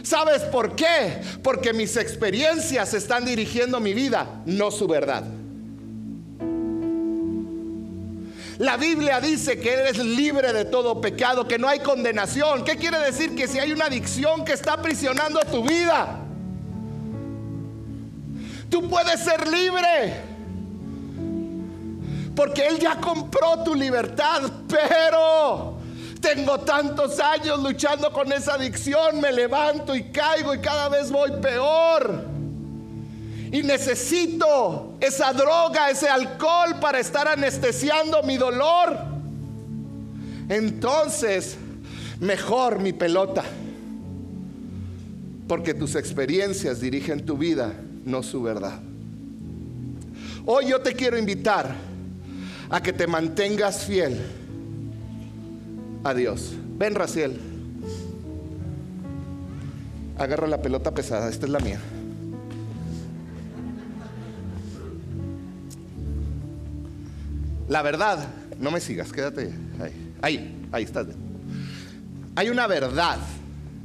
¿Sabes 0.04 0.42
por 0.42 0.76
qué? 0.76 1.20
Porque 1.42 1.72
mis 1.72 1.96
experiencias 1.96 2.94
están 2.94 3.24
dirigiendo 3.24 3.80
mi 3.80 3.94
vida, 3.94 4.42
no 4.46 4.70
su 4.70 4.87
verdad. 4.87 5.24
La 8.62 8.77
Biblia 8.77 9.20
dice 9.20 9.59
que 9.59 9.72
eres 9.72 9.98
libre 9.98 10.53
de 10.53 10.64
todo 10.64 11.01
pecado, 11.01 11.48
que 11.48 11.59
no 11.59 11.66
hay 11.66 11.81
condenación. 11.81 12.62
¿Qué 12.62 12.77
quiere 12.77 13.01
decir? 13.01 13.35
Que 13.35 13.48
si 13.48 13.59
hay 13.59 13.72
una 13.72 13.87
adicción 13.87 14.44
que 14.44 14.53
está 14.53 14.75
aprisionando 14.75 15.40
tu 15.40 15.64
vida, 15.64 16.20
tú 18.70 18.88
puedes 18.88 19.18
ser 19.18 19.48
libre. 19.48 20.14
Porque 22.37 22.68
Él 22.68 22.79
ya 22.79 23.01
compró 23.01 23.64
tu 23.64 23.75
libertad, 23.75 24.42
pero 24.68 25.79
tengo 26.20 26.61
tantos 26.61 27.18
años 27.18 27.61
luchando 27.61 28.12
con 28.12 28.33
esa 28.33 28.55
adicción, 28.55 29.20
me 29.20 29.33
levanto 29.33 29.92
y 29.92 30.05
caigo 30.12 30.55
y 30.55 30.61
cada 30.61 30.88
vez 30.88 31.11
voy 31.11 31.33
peor. 31.42 32.41
Y 33.52 33.62
necesito 33.62 34.94
esa 34.98 35.34
droga, 35.34 35.90
ese 35.90 36.08
alcohol 36.08 36.80
para 36.80 36.98
estar 36.98 37.28
anestesiando 37.28 38.22
mi 38.22 38.38
dolor. 38.38 38.96
Entonces, 40.48 41.58
mejor 42.18 42.80
mi 42.80 42.94
pelota. 42.94 43.44
Porque 45.46 45.74
tus 45.74 45.96
experiencias 45.96 46.80
dirigen 46.80 47.26
tu 47.26 47.36
vida, 47.36 47.74
no 48.06 48.22
su 48.22 48.42
verdad. 48.42 48.80
Hoy 50.46 50.68
yo 50.68 50.80
te 50.80 50.94
quiero 50.94 51.18
invitar 51.18 51.74
a 52.70 52.82
que 52.82 52.94
te 52.94 53.06
mantengas 53.06 53.84
fiel 53.84 54.18
a 56.04 56.14
Dios. 56.14 56.54
Ven, 56.78 56.94
Raciel. 56.94 57.38
Agarra 60.16 60.46
la 60.46 60.62
pelota 60.62 60.94
pesada, 60.94 61.28
esta 61.28 61.44
es 61.44 61.52
la 61.52 61.60
mía. 61.60 61.80
La 67.72 67.80
verdad, 67.80 68.28
no 68.61 68.70
me 68.70 68.80
sigas, 68.80 69.11
quédate 69.14 69.50
ahí. 69.80 70.14
Ahí, 70.20 70.68
ahí 70.72 70.85
estás. 70.85 71.06
Hay 72.37 72.50
una 72.50 72.66
verdad 72.66 73.16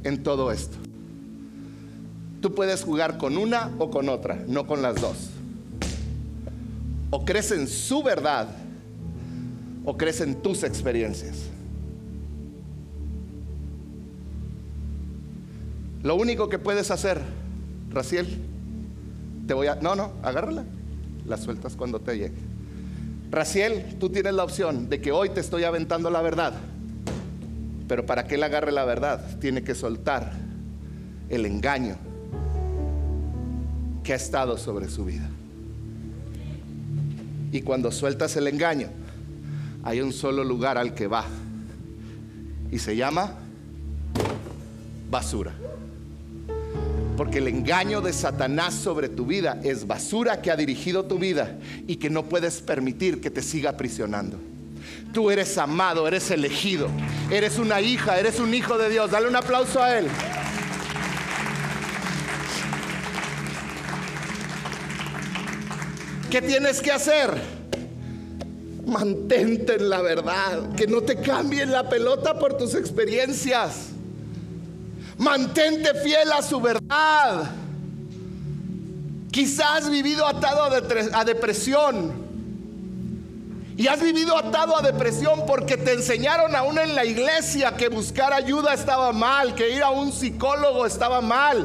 en 0.04 0.22
todo 0.22 0.52
esto. 0.52 0.76
Tú 2.42 2.54
puedes 2.54 2.84
jugar 2.84 3.16
con 3.16 3.38
una 3.38 3.70
o 3.78 3.90
con 3.90 4.10
otra, 4.10 4.44
no 4.46 4.66
con 4.66 4.82
las 4.82 5.00
dos. 5.00 5.30
O 7.08 7.24
crees 7.24 7.50
en 7.50 7.66
su 7.66 8.02
verdad 8.02 8.48
o 9.86 9.96
crees 9.96 10.20
en 10.20 10.42
tus 10.42 10.64
experiencias? 10.64 11.44
Lo 16.02 16.14
único 16.16 16.50
que 16.50 16.58
puedes 16.58 16.90
hacer, 16.90 17.22
Raciel, 17.88 18.26
te 19.46 19.54
voy 19.54 19.68
a... 19.68 19.76
No, 19.76 19.96
no, 19.96 20.12
agárrala. 20.22 20.64
La 21.24 21.38
sueltas 21.38 21.74
cuando 21.74 22.00
te 22.00 22.18
llegue. 22.18 22.47
Raciel, 23.30 23.96
tú 23.98 24.08
tienes 24.08 24.32
la 24.32 24.44
opción 24.44 24.88
de 24.88 25.00
que 25.00 25.12
hoy 25.12 25.30
te 25.30 25.40
estoy 25.40 25.64
aventando 25.64 26.10
la 26.10 26.22
verdad. 26.22 26.54
Pero 27.86 28.06
para 28.06 28.26
que 28.26 28.36
él 28.36 28.42
agarre 28.42 28.72
la 28.72 28.84
verdad, 28.84 29.38
tiene 29.38 29.62
que 29.62 29.74
soltar 29.74 30.32
el 31.28 31.44
engaño 31.46 31.96
que 34.02 34.12
ha 34.12 34.16
estado 34.16 34.56
sobre 34.56 34.88
su 34.88 35.04
vida. 35.04 35.28
Y 37.52 37.62
cuando 37.62 37.90
sueltas 37.90 38.36
el 38.36 38.46
engaño, 38.46 38.88
hay 39.82 40.00
un 40.00 40.12
solo 40.12 40.44
lugar 40.44 40.78
al 40.78 40.94
que 40.94 41.06
va. 41.06 41.24
Y 42.70 42.78
se 42.78 42.96
llama 42.96 43.34
basura. 45.10 45.52
Porque 47.18 47.38
el 47.38 47.48
engaño 47.48 48.00
de 48.00 48.12
Satanás 48.12 48.74
sobre 48.74 49.08
tu 49.08 49.26
vida 49.26 49.58
es 49.64 49.88
basura 49.88 50.40
que 50.40 50.52
ha 50.52 50.56
dirigido 50.56 51.06
tu 51.06 51.18
vida 51.18 51.58
y 51.88 51.96
que 51.96 52.10
no 52.10 52.26
puedes 52.26 52.60
permitir 52.60 53.20
que 53.20 53.28
te 53.28 53.42
siga 53.42 53.70
aprisionando. 53.70 54.38
Tú 55.12 55.28
eres 55.28 55.58
amado, 55.58 56.06
eres 56.06 56.30
elegido, 56.30 56.88
eres 57.28 57.58
una 57.58 57.80
hija, 57.80 58.20
eres 58.20 58.38
un 58.38 58.54
hijo 58.54 58.78
de 58.78 58.88
Dios. 58.88 59.10
Dale 59.10 59.26
un 59.26 59.34
aplauso 59.34 59.82
a 59.82 59.98
Él. 59.98 60.06
¿Qué 66.30 66.40
tienes 66.40 66.80
que 66.80 66.92
hacer? 66.92 67.30
Mantente 68.86 69.74
en 69.74 69.90
la 69.90 70.02
verdad, 70.02 70.72
que 70.76 70.86
no 70.86 71.00
te 71.00 71.16
cambien 71.16 71.72
la 71.72 71.88
pelota 71.88 72.38
por 72.38 72.56
tus 72.56 72.76
experiencias. 72.76 73.97
Mantente 75.18 75.94
fiel 75.94 76.32
a 76.32 76.42
su 76.42 76.60
verdad. 76.60 77.50
Quizás 79.30 79.84
has 79.84 79.90
vivido 79.90 80.26
atado 80.26 80.62
a 80.62 81.24
depresión 81.24 82.28
Y 83.76 83.86
has 83.86 84.00
vivido 84.00 84.36
atado 84.36 84.76
a 84.76 84.82
depresión 84.82 85.44
porque 85.46 85.76
te 85.76 85.92
enseñaron 85.92 86.56
aún 86.56 86.78
en 86.78 86.96
la 86.96 87.04
iglesia 87.04 87.76
que 87.76 87.88
buscar 87.88 88.32
ayuda 88.32 88.74
estaba 88.74 89.12
mal, 89.12 89.54
que 89.54 89.70
ir 89.70 89.84
a 89.84 89.90
un 89.90 90.12
psicólogo 90.12 90.84
estaba 90.86 91.20
mal. 91.20 91.64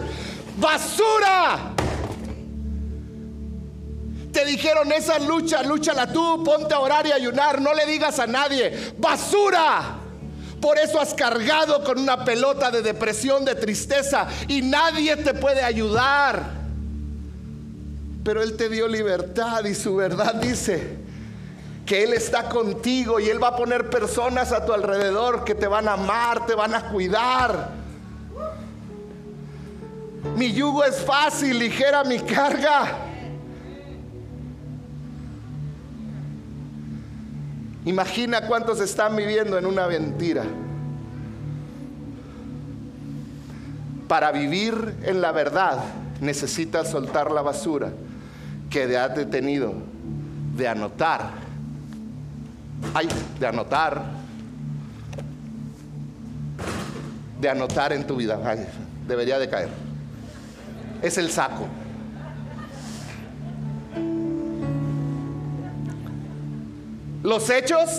¡Basura! 0.58 1.74
Te 4.32 4.46
dijeron 4.46 4.92
esa 4.92 5.18
lucha, 5.20 5.64
lúchala 5.64 6.12
tú, 6.12 6.44
ponte 6.44 6.74
a 6.74 6.80
orar 6.80 7.08
y 7.08 7.12
ayunar, 7.12 7.60
no 7.62 7.74
le 7.74 7.86
digas 7.88 8.20
a 8.20 8.28
nadie. 8.28 8.94
¡Basura! 8.98 10.03
Por 10.64 10.80
eso 10.80 10.98
has 10.98 11.14
cargado 11.14 11.84
con 11.84 12.00
una 12.00 12.24
pelota 12.24 12.72
de 12.72 12.82
depresión, 12.82 13.44
de 13.44 13.54
tristeza 13.54 14.30
y 14.48 14.62
nadie 14.62 15.18
te 15.18 15.34
puede 15.34 15.62
ayudar. 15.62 16.42
Pero 18.24 18.42
Él 18.42 18.56
te 18.56 18.70
dio 18.70 18.88
libertad 18.88 19.66
y 19.66 19.76
su 19.76 19.98
verdad 19.98 20.36
dice, 20.36 21.00
que 21.86 22.04
Él 22.04 22.14
está 22.14 22.48
contigo 22.48 23.20
y 23.20 23.28
Él 23.28 23.44
va 23.44 23.50
a 23.50 23.56
poner 23.58 23.90
personas 23.90 24.54
a 24.54 24.66
tu 24.66 24.72
alrededor 24.72 25.44
que 25.44 25.54
te 25.54 25.68
van 25.68 25.90
a 25.90 25.96
amar, 25.96 26.46
te 26.46 26.56
van 26.56 26.74
a 26.74 26.84
cuidar. 26.84 27.72
Mi 30.38 30.54
yugo 30.54 30.86
es 30.86 30.96
fácil, 30.96 31.60
ligera 31.60 32.06
mi 32.06 32.20
carga. 32.20 33.13
Imagina 37.86 38.48
cuántos 38.48 38.80
están 38.80 39.16
viviendo 39.16 39.58
en 39.58 39.66
una 39.66 39.88
mentira. 39.88 40.44
Para 44.08 44.32
vivir 44.32 44.96
en 45.04 45.22
la 45.22 45.32
verdad 45.32 45.84
necesitas 46.22 46.90
soltar 46.90 47.32
la 47.32 47.42
basura 47.42 47.92
que 48.70 48.88
te 48.88 48.98
ha 48.98 49.10
detenido 49.10 49.74
de 50.56 50.68
anotar 50.68 51.44
Ay, 52.94 53.08
de 53.40 53.48
anotar. 53.48 54.02
De 57.40 57.50
anotar 57.50 57.94
en 57.94 58.06
tu 58.06 58.16
vida. 58.16 58.40
debería 59.08 59.40
de 59.40 59.50
caer. 59.50 59.70
Es 61.02 61.18
el 61.18 61.30
saco. 61.30 61.68
Los 67.24 67.50
hechos, 67.50 67.90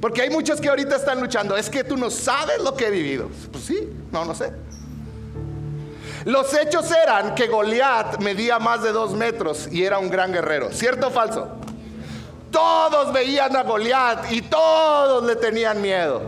porque 0.00 0.22
hay 0.22 0.30
muchos 0.30 0.60
que 0.60 0.68
ahorita 0.68 0.96
están 0.96 1.20
luchando. 1.20 1.56
Es 1.56 1.70
que 1.70 1.84
tú 1.84 1.96
no 1.96 2.10
sabes 2.10 2.60
lo 2.62 2.74
que 2.74 2.88
he 2.88 2.90
vivido. 2.90 3.30
Pues 3.52 3.64
sí, 3.64 3.88
no, 4.12 4.24
no 4.24 4.34
sé. 4.34 4.52
Los 6.24 6.52
hechos 6.54 6.90
eran 6.90 7.36
que 7.36 7.46
Goliat 7.46 8.18
medía 8.18 8.58
más 8.58 8.82
de 8.82 8.90
dos 8.90 9.12
metros 9.12 9.68
y 9.70 9.84
era 9.84 9.98
un 9.98 10.10
gran 10.10 10.32
guerrero. 10.32 10.72
¿Cierto 10.72 11.06
o 11.06 11.10
falso? 11.10 11.48
Todos 12.50 13.12
veían 13.12 13.54
a 13.54 13.62
Goliat 13.62 14.32
y 14.32 14.42
todos 14.42 15.24
le 15.24 15.36
tenían 15.36 15.80
miedo. 15.80 16.22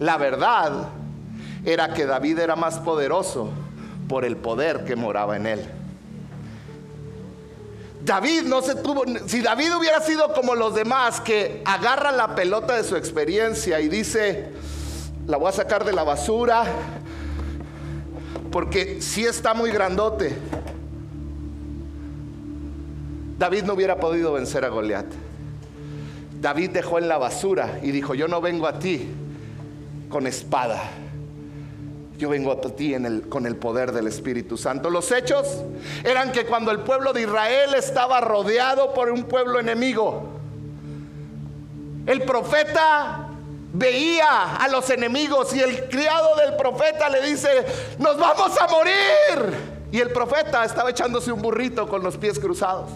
La 0.00 0.16
verdad 0.16 0.88
era 1.64 1.94
que 1.94 2.06
David 2.06 2.40
era 2.40 2.56
más 2.56 2.78
poderoso 2.78 3.50
por 4.08 4.24
el 4.24 4.36
poder 4.36 4.84
que 4.84 4.96
moraba 4.96 5.36
en 5.36 5.46
él. 5.46 5.79
David 8.02 8.42
no 8.42 8.62
se 8.62 8.76
tuvo, 8.76 9.04
si 9.26 9.42
David 9.42 9.76
hubiera 9.76 10.00
sido 10.00 10.32
como 10.32 10.54
los 10.54 10.74
demás 10.74 11.20
que 11.20 11.62
agarra 11.64 12.12
la 12.12 12.34
pelota 12.34 12.76
de 12.76 12.84
su 12.84 12.96
experiencia 12.96 13.80
y 13.80 13.88
dice, 13.88 14.48
la 15.26 15.36
voy 15.36 15.48
a 15.48 15.52
sacar 15.52 15.84
de 15.84 15.92
la 15.92 16.02
basura, 16.02 16.64
porque 18.50 19.00
si 19.02 19.26
está 19.26 19.54
muy 19.54 19.70
grandote, 19.70 20.34
David 23.38 23.64
no 23.64 23.74
hubiera 23.74 24.00
podido 24.00 24.32
vencer 24.32 24.64
a 24.64 24.68
Goliat. 24.68 25.06
David 26.40 26.70
dejó 26.70 26.98
en 26.98 27.08
la 27.08 27.18
basura 27.18 27.78
y 27.82 27.90
dijo, 27.90 28.14
yo 28.14 28.28
no 28.28 28.40
vengo 28.40 28.66
a 28.66 28.78
ti 28.78 29.08
con 30.08 30.26
espada. 30.26 30.82
Yo 32.20 32.28
vengo 32.28 32.52
a 32.52 32.60
ti 32.60 32.94
con 33.30 33.46
el 33.46 33.56
poder 33.56 33.92
del 33.92 34.06
Espíritu 34.06 34.58
Santo. 34.58 34.90
Los 34.90 35.10
hechos 35.10 35.62
eran 36.04 36.32
que 36.32 36.44
cuando 36.44 36.70
el 36.70 36.80
pueblo 36.80 37.14
de 37.14 37.22
Israel 37.22 37.72
estaba 37.74 38.20
rodeado 38.20 38.92
por 38.92 39.08
un 39.08 39.24
pueblo 39.24 39.58
enemigo, 39.58 40.28
el 42.04 42.20
profeta 42.20 43.26
veía 43.72 44.56
a 44.56 44.68
los 44.68 44.90
enemigos 44.90 45.54
y 45.54 45.60
el 45.60 45.88
criado 45.88 46.36
del 46.36 46.56
profeta 46.56 47.08
le 47.08 47.22
dice, 47.22 47.48
nos 47.98 48.18
vamos 48.18 48.52
a 48.60 48.68
morir. 48.68 49.56
Y 49.90 49.98
el 49.98 50.10
profeta 50.10 50.62
estaba 50.66 50.90
echándose 50.90 51.32
un 51.32 51.40
burrito 51.40 51.88
con 51.88 52.02
los 52.02 52.18
pies 52.18 52.38
cruzados. 52.38 52.90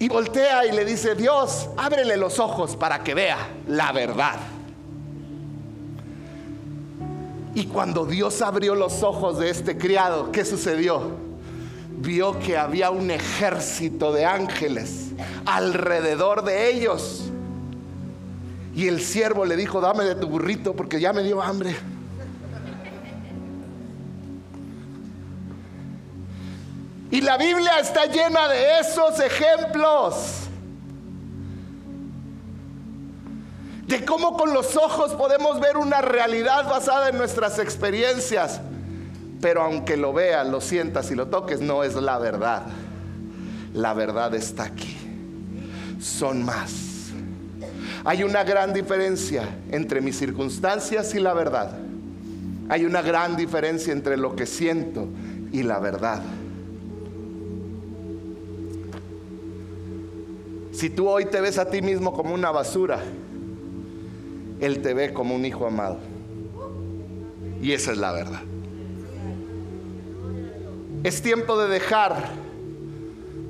Y 0.00 0.08
voltea 0.08 0.66
y 0.66 0.72
le 0.72 0.84
dice, 0.84 1.14
Dios, 1.14 1.68
ábrele 1.76 2.16
los 2.16 2.40
ojos 2.40 2.74
para 2.74 3.04
que 3.04 3.14
vea 3.14 3.38
la 3.68 3.92
verdad. 3.92 4.40
Y 7.54 7.66
cuando 7.66 8.06
Dios 8.06 8.40
abrió 8.40 8.74
los 8.74 9.02
ojos 9.02 9.38
de 9.38 9.50
este 9.50 9.76
criado, 9.76 10.32
¿qué 10.32 10.44
sucedió? 10.44 11.10
Vio 11.98 12.38
que 12.38 12.56
había 12.56 12.90
un 12.90 13.10
ejército 13.10 14.12
de 14.12 14.24
ángeles 14.24 15.10
alrededor 15.44 16.44
de 16.44 16.70
ellos. 16.70 17.24
Y 18.74 18.88
el 18.88 19.02
siervo 19.02 19.44
le 19.44 19.56
dijo, 19.56 19.80
dame 19.80 20.04
de 20.04 20.14
tu 20.14 20.28
burrito 20.28 20.74
porque 20.74 20.98
ya 20.98 21.12
me 21.12 21.22
dio 21.22 21.42
hambre. 21.42 21.76
Y 27.10 27.20
la 27.20 27.36
Biblia 27.36 27.78
está 27.78 28.06
llena 28.06 28.48
de 28.48 28.80
esos 28.80 29.20
ejemplos. 29.20 30.48
De 33.92 34.06
cómo 34.06 34.38
con 34.38 34.54
los 34.54 34.74
ojos 34.78 35.12
podemos 35.12 35.60
ver 35.60 35.76
una 35.76 36.00
realidad 36.00 36.66
basada 36.66 37.10
en 37.10 37.18
nuestras 37.18 37.58
experiencias. 37.58 38.58
Pero 39.42 39.60
aunque 39.60 39.98
lo 39.98 40.14
veas, 40.14 40.48
lo 40.48 40.62
sientas 40.62 41.10
y 41.10 41.14
lo 41.14 41.26
toques, 41.26 41.60
no 41.60 41.84
es 41.84 41.94
la 41.94 42.18
verdad. 42.18 42.62
La 43.74 43.92
verdad 43.92 44.34
está 44.34 44.62
aquí. 44.62 44.96
Son 46.00 46.42
más. 46.42 47.10
Hay 48.02 48.22
una 48.22 48.44
gran 48.44 48.72
diferencia 48.72 49.46
entre 49.70 50.00
mis 50.00 50.18
circunstancias 50.18 51.14
y 51.14 51.20
la 51.20 51.34
verdad. 51.34 51.72
Hay 52.70 52.86
una 52.86 53.02
gran 53.02 53.36
diferencia 53.36 53.92
entre 53.92 54.16
lo 54.16 54.34
que 54.34 54.46
siento 54.46 55.06
y 55.52 55.64
la 55.64 55.78
verdad. 55.80 56.22
Si 60.72 60.88
tú 60.88 61.10
hoy 61.10 61.26
te 61.26 61.42
ves 61.42 61.58
a 61.58 61.68
ti 61.68 61.82
mismo 61.82 62.14
como 62.14 62.32
una 62.32 62.50
basura, 62.50 63.00
Él 64.62 64.80
te 64.80 64.94
ve 64.94 65.12
como 65.12 65.34
un 65.34 65.44
hijo 65.44 65.66
amado. 65.66 65.98
Y 67.60 67.72
esa 67.72 67.90
es 67.90 67.98
la 67.98 68.12
verdad. 68.12 68.42
Es 71.02 71.20
tiempo 71.20 71.60
de 71.60 71.68
dejar 71.68 72.30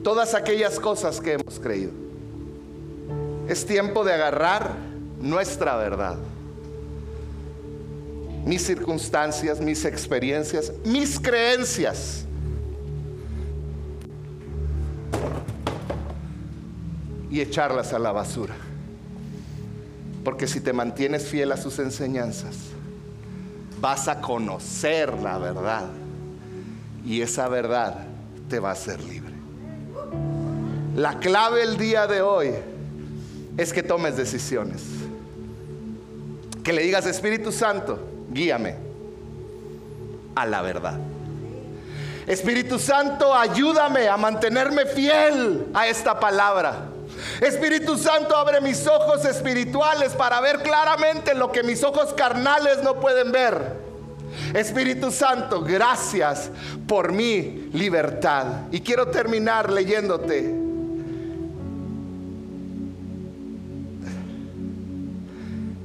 todas 0.02 0.34
aquellas 0.34 0.80
cosas 0.80 1.20
que 1.20 1.34
hemos 1.34 1.60
creído. 1.60 1.92
Es 3.46 3.66
tiempo 3.66 4.04
de 4.04 4.14
agarrar 4.14 4.70
nuestra 5.20 5.76
verdad. 5.76 6.16
Mis 8.46 8.62
circunstancias, 8.62 9.60
mis 9.60 9.84
experiencias, 9.84 10.72
mis 10.82 11.20
creencias 11.20 12.24
y 17.30 17.42
echarlas 17.42 17.92
a 17.92 17.98
la 17.98 18.12
basura. 18.12 18.71
Porque 20.24 20.46
si 20.46 20.60
te 20.60 20.72
mantienes 20.72 21.26
fiel 21.26 21.52
a 21.52 21.56
sus 21.56 21.78
enseñanzas, 21.78 22.56
vas 23.80 24.08
a 24.08 24.20
conocer 24.20 25.12
la 25.20 25.38
verdad. 25.38 25.88
Y 27.04 27.20
esa 27.20 27.48
verdad 27.48 28.06
te 28.48 28.60
va 28.60 28.70
a 28.70 28.72
hacer 28.72 29.02
libre. 29.02 29.32
La 30.94 31.18
clave 31.18 31.62
el 31.62 31.76
día 31.76 32.06
de 32.06 32.22
hoy 32.22 32.50
es 33.56 33.72
que 33.72 33.82
tomes 33.82 34.16
decisiones. 34.16 34.82
Que 36.62 36.72
le 36.72 36.82
digas, 36.82 37.06
Espíritu 37.06 37.50
Santo, 37.50 37.98
guíame 38.30 38.76
a 40.34 40.46
la 40.46 40.62
verdad. 40.62 40.98
Espíritu 42.26 42.78
Santo, 42.78 43.34
ayúdame 43.34 44.08
a 44.08 44.16
mantenerme 44.16 44.86
fiel 44.86 45.66
a 45.74 45.88
esta 45.88 46.20
palabra. 46.20 46.86
Espíritu 47.40 47.96
Santo, 47.96 48.36
abre 48.36 48.60
mis 48.60 48.86
ojos 48.86 49.24
espirituales 49.24 50.12
para 50.12 50.40
ver 50.40 50.62
claramente 50.62 51.34
lo 51.34 51.50
que 51.52 51.62
mis 51.62 51.82
ojos 51.82 52.12
carnales 52.14 52.82
no 52.82 53.00
pueden 53.00 53.32
ver. 53.32 53.80
Espíritu 54.54 55.10
Santo, 55.10 55.62
gracias 55.62 56.50
por 56.86 57.12
mi 57.12 57.68
libertad. 57.72 58.46
Y 58.70 58.80
quiero 58.80 59.08
terminar 59.08 59.70
leyéndote. 59.70 60.62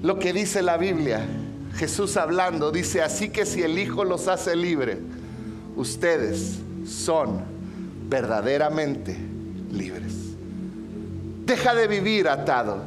Lo 0.04 0.20
que 0.20 0.32
dice 0.32 0.62
la 0.62 0.78
Biblia, 0.78 1.26
Jesús 1.76 2.18
hablando, 2.18 2.72
dice, 2.72 3.02
así 3.02 3.30
que 3.30 3.46
si 3.46 3.64
el 3.64 3.78
Hijo 3.78 4.06
los 4.06 4.28
hace 4.28 4.56
libre, 4.56 5.00
ustedes 5.76 6.60
son 6.86 7.42
verdaderamente 8.08 9.18
libres. 9.72 10.27
Deja 11.48 11.74
de 11.74 11.88
vivir 11.88 12.28
atado. 12.28 12.80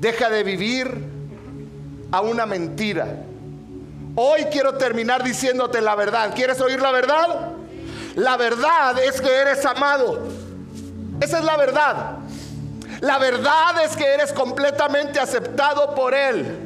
Deja 0.00 0.30
de 0.30 0.42
vivir 0.42 0.90
a 2.10 2.22
una 2.22 2.46
mentira. 2.46 3.06
Hoy 4.14 4.44
quiero 4.50 4.78
terminar 4.78 5.22
diciéndote 5.22 5.82
la 5.82 5.94
verdad. 5.94 6.32
¿Quieres 6.34 6.58
oír 6.62 6.80
la 6.80 6.90
verdad? 6.90 7.50
La 8.14 8.38
verdad 8.38 8.98
es 8.98 9.20
que 9.20 9.30
eres 9.30 9.62
amado. 9.66 10.26
Esa 11.20 11.38
es 11.38 11.44
la 11.44 11.58
verdad. 11.58 12.16
La 13.02 13.18
verdad 13.18 13.84
es 13.84 13.94
que 13.94 14.06
eres 14.06 14.32
completamente 14.32 15.20
aceptado 15.20 15.94
por 15.94 16.14
Él. 16.14 16.65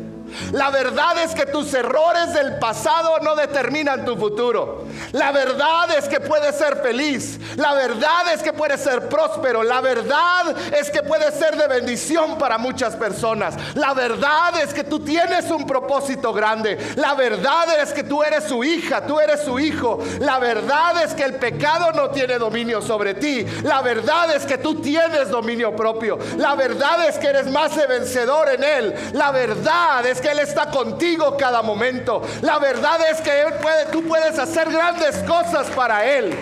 La 0.52 0.70
verdad 0.70 1.18
es 1.22 1.34
que 1.34 1.46
tus 1.46 1.72
errores 1.74 2.32
del 2.32 2.58
pasado 2.58 3.18
no 3.20 3.34
determinan 3.34 4.04
tu 4.04 4.16
futuro. 4.16 4.84
La 5.12 5.32
verdad 5.32 5.90
es 5.96 6.08
que 6.08 6.20
puedes 6.20 6.56
ser 6.56 6.76
feliz. 6.78 7.38
La 7.56 7.74
verdad 7.74 8.32
es 8.32 8.42
que 8.42 8.52
puedes 8.52 8.80
ser 8.80 9.08
próspero. 9.08 9.62
La 9.62 9.80
verdad 9.80 10.56
es 10.72 10.90
que 10.90 11.02
puedes 11.02 11.34
ser 11.34 11.56
de 11.56 11.66
bendición 11.66 12.38
para 12.38 12.58
muchas 12.58 12.96
personas. 12.96 13.54
La 13.74 13.94
verdad 13.94 14.60
es 14.62 14.72
que 14.72 14.84
tú 14.84 15.00
tienes 15.00 15.50
un 15.50 15.66
propósito 15.66 16.32
grande. 16.32 16.78
La 16.96 17.14
verdad 17.14 17.80
es 17.80 17.92
que 17.92 18.04
tú 18.04 18.22
eres 18.22 18.44
su 18.44 18.62
hija, 18.64 19.06
tú 19.06 19.18
eres 19.20 19.42
su 19.42 19.58
hijo. 19.58 19.98
La 20.20 20.38
verdad 20.38 21.02
es 21.02 21.14
que 21.14 21.24
el 21.24 21.34
pecado 21.34 21.92
no 21.92 22.10
tiene 22.10 22.38
dominio 22.38 22.82
sobre 22.82 23.14
ti. 23.14 23.44
La 23.62 23.82
verdad 23.82 24.34
es 24.34 24.44
que 24.44 24.58
tú 24.58 24.80
tienes 24.80 25.30
dominio 25.30 25.74
propio. 25.74 26.18
La 26.36 26.54
verdad 26.54 27.08
es 27.08 27.18
que 27.18 27.28
eres 27.28 27.46
más 27.50 27.76
de 27.76 27.86
vencedor 27.86 28.48
en 28.50 28.64
él. 28.64 28.94
La 29.12 29.30
verdad 29.30 30.04
es 30.06 30.19
que 30.20 30.28
Él 30.28 30.38
está 30.38 30.70
contigo 30.70 31.36
cada 31.36 31.62
momento. 31.62 32.22
La 32.42 32.58
verdad 32.58 32.98
es 33.10 33.20
que 33.20 33.42
Él 33.42 33.54
puede, 33.60 33.86
tú 33.86 34.02
puedes 34.04 34.38
hacer 34.38 34.70
grandes 34.70 35.16
cosas 35.26 35.66
para 35.68 36.04
Él. 36.04 36.36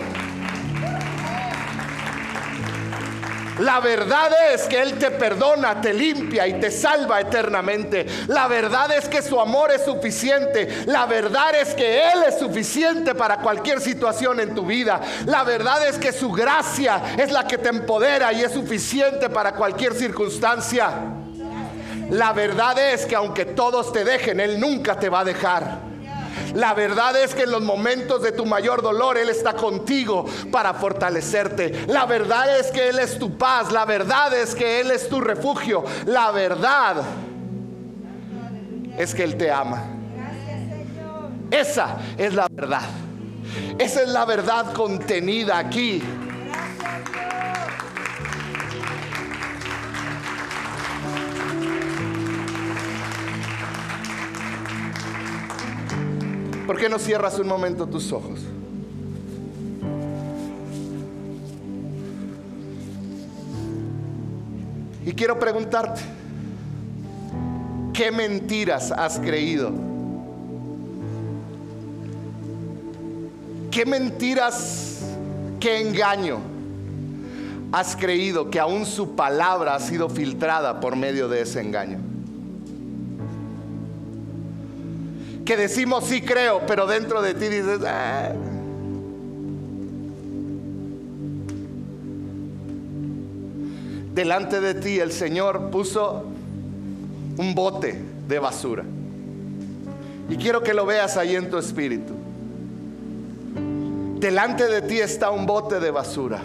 La 3.59 3.81
verdad 3.81 4.31
es 4.55 4.63
que 4.63 4.81
Él 4.81 4.99
te 4.99 5.11
perdona, 5.11 5.81
te 5.81 5.93
limpia 5.93 6.47
y 6.47 6.61
te 6.61 6.71
salva 6.71 7.21
eternamente. 7.21 8.07
La 8.29 8.47
verdad 8.47 8.93
es 8.93 9.09
que 9.09 9.21
su 9.21 9.41
amor 9.41 9.73
es 9.73 9.85
suficiente. 9.85 10.85
La 10.87 11.07
verdad 11.07 11.55
es 11.61 11.75
que 11.75 12.09
Él 12.09 12.23
es 12.29 12.39
suficiente 12.39 13.15
para 13.15 13.39
cualquier 13.39 13.81
situación 13.81 14.39
en 14.39 14.55
tu 14.55 14.65
vida. 14.65 15.01
La 15.27 15.43
verdad 15.43 15.87
es 15.89 15.99
que 15.99 16.13
su 16.13 16.31
gracia 16.31 17.15
es 17.17 17.33
la 17.33 17.47
que 17.47 17.59
te 17.59 17.69
empodera 17.69 18.33
y 18.33 18.43
es 18.43 18.53
suficiente 18.53 19.29
para 19.29 19.55
cualquier 19.55 19.95
circunstancia. 19.95 21.28
La 22.11 22.33
verdad 22.33 22.79
es 22.79 23.07
que 23.07 23.15
aunque 23.15 23.45
todos 23.45 23.93
te 23.93 24.05
dejen, 24.05 24.41
Él 24.41 24.59
nunca 24.59 24.99
te 24.99 25.09
va 25.09 25.21
a 25.21 25.25
dejar. 25.25 25.89
La 26.55 26.73
verdad 26.75 27.17
es 27.17 27.35
que 27.35 27.43
en 27.43 27.51
los 27.51 27.63
momentos 27.63 28.23
de 28.23 28.33
tu 28.33 28.47
mayor 28.47 28.83
dolor 28.83 29.19
Él 29.19 29.29
está 29.29 29.55
contigo 29.55 30.25
para 30.51 30.75
fortalecerte. 30.75 31.85
La 31.89 32.07
verdad 32.07 32.59
es 32.59 32.71
que 32.71 32.89
Él 32.89 32.99
es 32.99 33.19
tu 33.19 33.37
paz. 33.37 33.71
La 33.73 33.85
verdad 33.85 34.35
es 34.35 34.55
que 34.55 34.81
Él 34.81 34.91
es 34.91 35.09
tu 35.09 35.21
refugio. 35.21 35.85
La 36.07 36.31
verdad 36.31 37.03
es 38.97 39.15
que 39.15 39.25
Él 39.25 39.37
te 39.37 39.51
ama. 39.51 39.85
Esa 41.51 41.97
es 42.17 42.35
la 42.35 42.47
verdad. 42.51 42.83
Esa 43.79 44.03
es 44.03 44.09
la 44.09 44.25
verdad 44.25 44.73
contenida 44.73 45.59
aquí. 45.59 46.03
¿Por 56.69 56.77
qué 56.77 56.91
no 56.91 56.99
cierras 56.99 57.39
un 57.39 57.49
momento 57.49 57.87
tus 57.87 58.13
ojos? 58.13 58.41
Y 65.07 65.13
quiero 65.13 65.39
preguntarte, 65.39 66.03
¿qué 67.95 68.13
mentiras 68.13 68.93
has 68.93 69.19
creído? 69.19 69.73
¿Qué 73.71 73.87
mentiras, 73.87 75.01
qué 75.61 75.81
engaño 75.81 76.37
has 77.73 77.97
creído 77.97 78.51
que 78.51 78.61
aún 78.61 78.85
su 78.85 79.17
palabra 79.17 79.75
ha 79.75 79.81
sido 79.81 80.11
filtrada 80.11 80.81
por 80.81 80.97
medio 80.97 81.31
de 81.31 81.41
ese 81.41 81.63
engaño? 81.63 82.08
Que 85.49 85.57
decimos 85.57 86.05
sí 86.05 86.21
creo, 86.21 86.61
pero 86.67 86.87
dentro 86.87 87.23
de 87.23 87.33
ti 87.33 87.49
dices, 87.49 87.81
ah". 87.87 88.35
delante 94.13 94.61
de 94.61 94.75
ti 94.75 95.01
el 95.01 95.11
Señor 95.11 95.71
puso 95.71 96.27
un 97.39 97.55
bote 97.55 97.99
de 98.29 98.39
basura. 98.39 98.85
Y 100.29 100.37
quiero 100.37 100.63
que 100.63 100.75
lo 100.75 100.85
veas 100.85 101.17
ahí 101.17 101.35
en 101.35 101.49
tu 101.49 101.57
espíritu. 101.57 102.13
Delante 104.21 104.69
de 104.69 104.83
ti 104.83 104.99
está 104.99 105.31
un 105.31 105.47
bote 105.47 105.81
de 105.81 105.91
basura. 105.91 106.43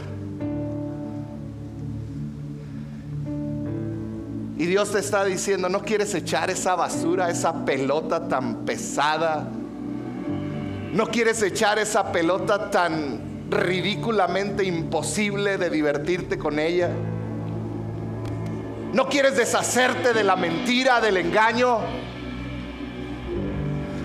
Y 4.64 4.66
Dios 4.66 4.94
te 4.94 5.00
está 5.00 5.26
diciendo, 5.26 5.68
no 5.68 5.82
quieres 5.82 6.16
echar 6.16 6.50
esa 6.50 6.74
basura, 6.76 7.30
esa 7.30 7.66
pelota 7.66 8.30
tan 8.30 8.64
pesada. 8.64 9.46
No 10.94 11.08
quieres 11.08 11.44
echar 11.44 11.80
esa 11.80 12.14
pelota 12.14 12.72
tan 12.72 13.50
ridículamente 13.50 14.64
imposible 14.64 15.58
de 15.58 15.70
divertirte 15.70 16.38
con 16.38 16.60
ella. 16.60 16.92
No 18.94 19.10
quieres 19.10 19.36
deshacerte 19.36 20.14
de 20.14 20.24
la 20.24 20.38
mentira, 20.38 21.02
del 21.02 21.18
engaño. 21.18 21.80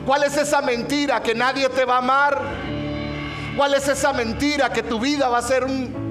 ¿Cuál 0.05 0.25
es 0.25 0.37
esa 0.39 0.61
mentira 0.61 1.23
que 1.23 1.37
nadie 1.37 1.69
te 1.69 1.85
va 1.85 1.95
a 1.95 1.99
amar? 1.99 2.43
¿Cuál 3.57 3.75
es 3.75 3.87
esa 3.87 4.13
mentira 4.13 4.73
que 4.73 4.83
tu 4.83 4.99
vida 4.99 5.29
va 5.29 5.39
a 5.39 5.43
ser 5.43 5.63
un 5.63 6.08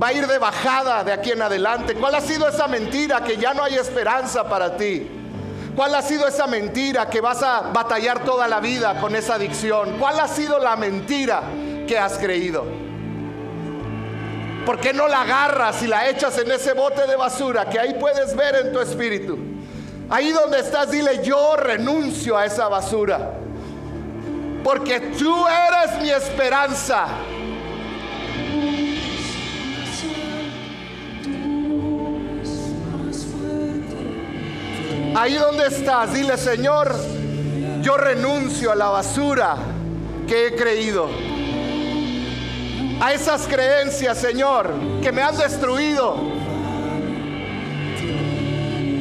va 0.00 0.08
a 0.08 0.12
ir 0.12 0.26
de 0.26 0.38
bajada 0.38 1.04
de 1.04 1.12
aquí 1.12 1.30
en 1.30 1.42
adelante. 1.42 1.94
¿Cuál 1.94 2.14
ha 2.14 2.20
sido 2.20 2.48
esa 2.48 2.66
mentira 2.66 3.22
que 3.22 3.36
ya 3.36 3.54
no 3.54 3.62
hay 3.62 3.74
esperanza 3.74 4.48
para 4.48 4.76
ti? 4.76 5.08
¿Cuál 5.76 5.94
ha 5.94 6.02
sido 6.02 6.26
esa 6.26 6.46
mentira 6.46 7.08
que 7.08 7.20
vas 7.20 7.42
a 7.42 7.62
batallar 7.72 8.24
toda 8.24 8.46
la 8.46 8.60
vida 8.60 9.00
con 9.00 9.16
esa 9.16 9.34
adicción? 9.34 9.96
¿Cuál 9.98 10.20
ha 10.20 10.28
sido 10.28 10.58
la 10.58 10.76
mentira 10.76 11.42
que 11.86 11.98
has 11.98 12.18
creído? 12.18 12.64
¿Por 14.64 14.80
qué 14.80 14.92
no 14.92 15.08
la 15.08 15.22
agarras 15.22 15.82
y 15.82 15.86
la 15.86 16.08
echas 16.08 16.38
en 16.38 16.50
ese 16.50 16.72
bote 16.72 17.06
de 17.06 17.16
basura 17.16 17.68
que 17.68 17.78
ahí 17.78 17.94
puedes 17.94 18.34
ver 18.34 18.54
en 18.56 18.72
tu 18.72 18.80
espíritu? 18.80 19.36
Ahí 20.08 20.32
donde 20.32 20.60
estás, 20.60 20.90
dile, 20.90 21.22
yo 21.22 21.56
renuncio 21.56 22.36
a 22.36 22.44
esa 22.44 22.68
basura. 22.68 23.32
Porque 24.62 25.00
tú 25.00 25.44
eres 25.46 26.00
mi 26.00 26.10
esperanza. 26.10 27.06
Ahí 35.16 35.34
donde 35.34 35.68
estás, 35.68 36.12
dile 36.12 36.36
Señor, 36.36 36.92
yo 37.82 37.96
renuncio 37.96 38.72
a 38.72 38.74
la 38.74 38.88
basura 38.88 39.56
que 40.26 40.48
he 40.48 40.56
creído. 40.56 41.08
A 43.00 43.12
esas 43.12 43.46
creencias, 43.46 44.18
Señor, 44.18 44.72
que 45.02 45.12
me 45.12 45.22
han 45.22 45.36
destruido. 45.36 46.16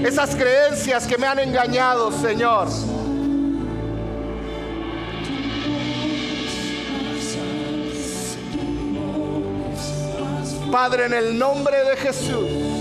Esas 0.05 0.35
creencias 0.35 1.07
que 1.07 1.17
me 1.17 1.25
han 1.25 1.39
engañado, 1.39 2.11
Señor. 2.11 2.67
Padre, 10.71 11.05
en 11.05 11.13
el 11.13 11.39
nombre 11.39 11.83
de 11.85 11.97
Jesús. 11.97 12.72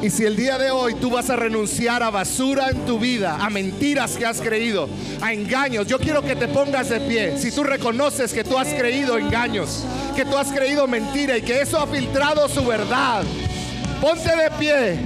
Y 0.00 0.10
si 0.10 0.24
el 0.24 0.36
día 0.36 0.58
de 0.58 0.70
hoy 0.70 0.94
tú 0.94 1.10
vas 1.10 1.28
a 1.28 1.34
renunciar 1.34 2.04
a 2.04 2.10
basura 2.10 2.68
en 2.68 2.86
tu 2.86 3.00
vida, 3.00 3.36
a 3.40 3.50
mentiras 3.50 4.16
que 4.16 4.24
has 4.24 4.40
creído, 4.40 4.88
a 5.20 5.32
engaños, 5.32 5.88
yo 5.88 5.98
quiero 5.98 6.22
que 6.22 6.36
te 6.36 6.46
pongas 6.46 6.88
de 6.88 7.00
pie. 7.00 7.36
Si 7.36 7.50
tú 7.50 7.64
reconoces 7.64 8.32
que 8.32 8.44
tú 8.44 8.56
has 8.56 8.68
creído 8.68 9.18
engaños, 9.18 9.84
que 10.14 10.24
tú 10.24 10.36
has 10.36 10.52
creído 10.52 10.86
mentira 10.86 11.36
y 11.36 11.42
que 11.42 11.60
eso 11.60 11.80
ha 11.80 11.86
filtrado 11.88 12.48
su 12.48 12.64
verdad, 12.64 13.24
ponte 14.00 14.36
de 14.36 14.50
pie. 14.52 14.98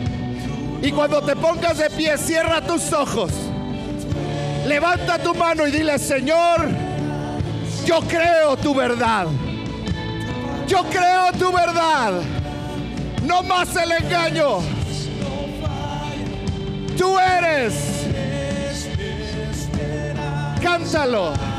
Y 0.83 0.93
cuando 0.93 1.23
te 1.23 1.37
pongas 1.37 1.79
de 1.79 1.89
pie, 1.89 2.19
cierra 2.19 2.61
tus 2.61 2.93
ojos. 2.93 3.33
Levanta 4.67 5.19
tu 5.19 5.35
mano 5.35 5.67
y 5.67 5.71
dile, 5.71 5.99
Señor, 5.99 6.69
yo 7.87 8.01
creo 8.01 8.59
tu 8.59 8.75
verdad. 8.75 9.27
Yo 10.69 10.85
creo 10.85 11.33
tu 11.39 11.51
verdad. 11.51 12.21
No 13.25 13.43
más 13.43 13.75
el 13.77 13.93
engaño. 13.93 14.82
Tú 16.97 17.19
eres. 17.19 18.07
Cántalo. 20.63 21.52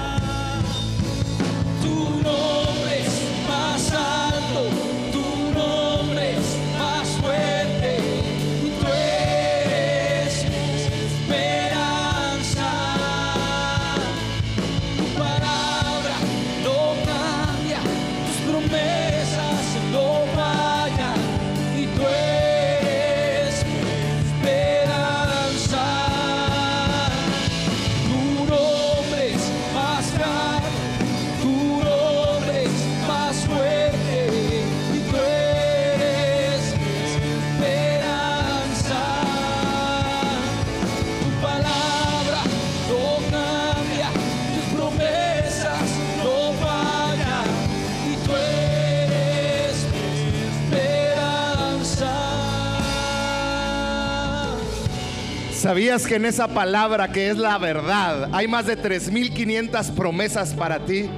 ¿Sabías 55.73 56.05
que 56.05 56.17
en 56.17 56.25
esa 56.25 56.47
palabra 56.49 57.11
que 57.11 57.31
es 57.31 57.37
la 57.39 57.57
verdad 57.57 58.29
hay 58.31 58.47
más 58.47 58.67
de 58.67 58.77
3.500 58.77 59.95
promesas 59.95 60.53
para 60.53 60.85
ti? 60.85 61.09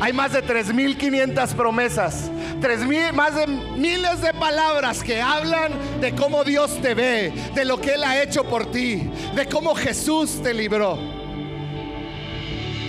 Hay 0.00 0.12
más 0.12 0.32
de 0.32 0.42
3.500 0.42 1.54
promesas, 1.54 2.32
más 3.14 3.36
de 3.36 3.46
miles 3.46 4.22
de 4.22 4.34
palabras 4.34 5.04
que 5.04 5.22
hablan 5.22 5.70
de 6.00 6.12
cómo 6.16 6.42
Dios 6.42 6.82
te 6.82 6.94
ve, 6.94 7.32
de 7.54 7.64
lo 7.64 7.80
que 7.80 7.94
Él 7.94 8.02
ha 8.02 8.20
hecho 8.20 8.42
por 8.42 8.72
ti, 8.72 9.08
de 9.36 9.46
cómo 9.46 9.76
Jesús 9.76 10.42
te 10.42 10.52
libró. 10.52 10.98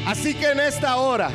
Así 0.07 0.33
que 0.33 0.47
en 0.47 0.61
esta 0.61 0.95
hora 0.95 1.29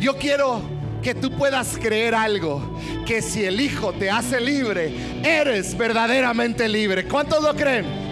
yo 0.00 0.18
quiero 0.18 0.60
que 1.00 1.14
tú 1.14 1.30
puedas 1.30 1.78
creer 1.80 2.16
algo, 2.16 2.76
que 3.06 3.22
si 3.22 3.44
el 3.44 3.60
Hijo 3.60 3.92
te 3.92 4.10
hace 4.10 4.40
libre, 4.40 4.92
eres 5.22 5.78
verdaderamente 5.78 6.68
libre. 6.68 7.04
¿Cuántos 7.04 7.40
lo 7.40 7.54
creen? 7.54 8.03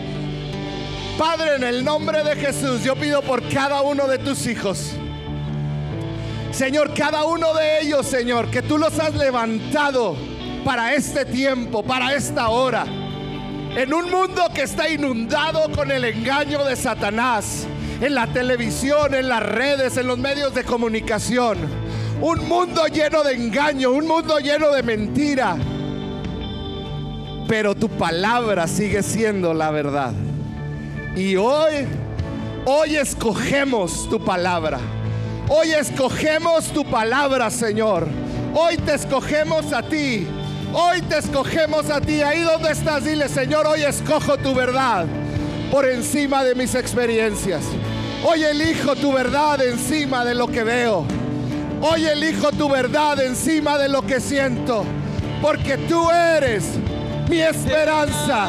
Padre, 1.18 1.56
en 1.56 1.64
el 1.64 1.84
nombre 1.84 2.24
de 2.24 2.36
Jesús, 2.36 2.82
yo 2.82 2.96
pido 2.96 3.22
por 3.22 3.46
cada 3.48 3.82
uno 3.82 4.08
de 4.08 4.18
tus 4.18 4.46
hijos. 4.46 4.92
Señor, 6.52 6.94
cada 6.94 7.24
uno 7.24 7.52
de 7.54 7.82
ellos, 7.82 8.06
Señor, 8.06 8.50
que 8.50 8.62
tú 8.62 8.78
los 8.78 8.98
has 8.98 9.14
levantado 9.14 10.16
para 10.64 10.94
este 10.94 11.24
tiempo, 11.24 11.82
para 11.82 12.14
esta 12.14 12.48
hora. 12.48 12.84
En 13.76 13.92
un 13.92 14.10
mundo 14.10 14.42
que 14.54 14.62
está 14.62 14.88
inundado 14.88 15.70
con 15.72 15.90
el 15.90 16.04
engaño 16.04 16.64
de 16.64 16.76
Satanás, 16.76 17.66
en 18.00 18.14
la 18.14 18.26
televisión, 18.26 19.14
en 19.14 19.28
las 19.28 19.42
redes, 19.42 19.96
en 19.96 20.06
los 20.06 20.18
medios 20.18 20.54
de 20.54 20.64
comunicación. 20.64 21.58
Un 22.20 22.48
mundo 22.48 22.86
lleno 22.86 23.22
de 23.22 23.34
engaño, 23.34 23.90
un 23.92 24.06
mundo 24.06 24.38
lleno 24.38 24.70
de 24.70 24.82
mentira. 24.82 25.56
Pero 27.48 27.74
tu 27.74 27.88
palabra 27.88 28.66
sigue 28.66 29.02
siendo 29.02 29.52
la 29.54 29.70
verdad. 29.70 30.12
Y 31.14 31.36
hoy, 31.36 31.86
hoy 32.64 32.96
escogemos 32.96 34.08
tu 34.08 34.18
palabra. 34.18 34.78
Hoy 35.48 35.72
escogemos 35.72 36.66
tu 36.72 36.84
palabra, 36.84 37.50
Señor. 37.50 38.08
Hoy 38.54 38.78
te 38.78 38.94
escogemos 38.94 39.72
a 39.74 39.82
ti. 39.82 40.26
Hoy 40.72 41.02
te 41.02 41.18
escogemos 41.18 41.90
a 41.90 42.00
ti. 42.00 42.22
Ahí 42.22 42.40
donde 42.40 42.70
estás, 42.70 43.04
dile, 43.04 43.28
Señor, 43.28 43.66
hoy 43.66 43.82
escojo 43.82 44.38
tu 44.38 44.54
verdad 44.54 45.04
por 45.70 45.86
encima 45.86 46.44
de 46.44 46.54
mis 46.54 46.74
experiencias. 46.74 47.62
Hoy 48.24 48.44
elijo 48.44 48.96
tu 48.96 49.12
verdad 49.12 49.62
encima 49.62 50.24
de 50.24 50.34
lo 50.34 50.46
que 50.46 50.64
veo. 50.64 51.04
Hoy 51.82 52.06
elijo 52.06 52.52
tu 52.52 52.70
verdad 52.70 53.20
encima 53.20 53.76
de 53.76 53.90
lo 53.90 54.00
que 54.00 54.18
siento. 54.18 54.84
Porque 55.42 55.76
tú 55.76 56.10
eres 56.10 56.64
mi 57.28 57.42
esperanza. 57.42 58.48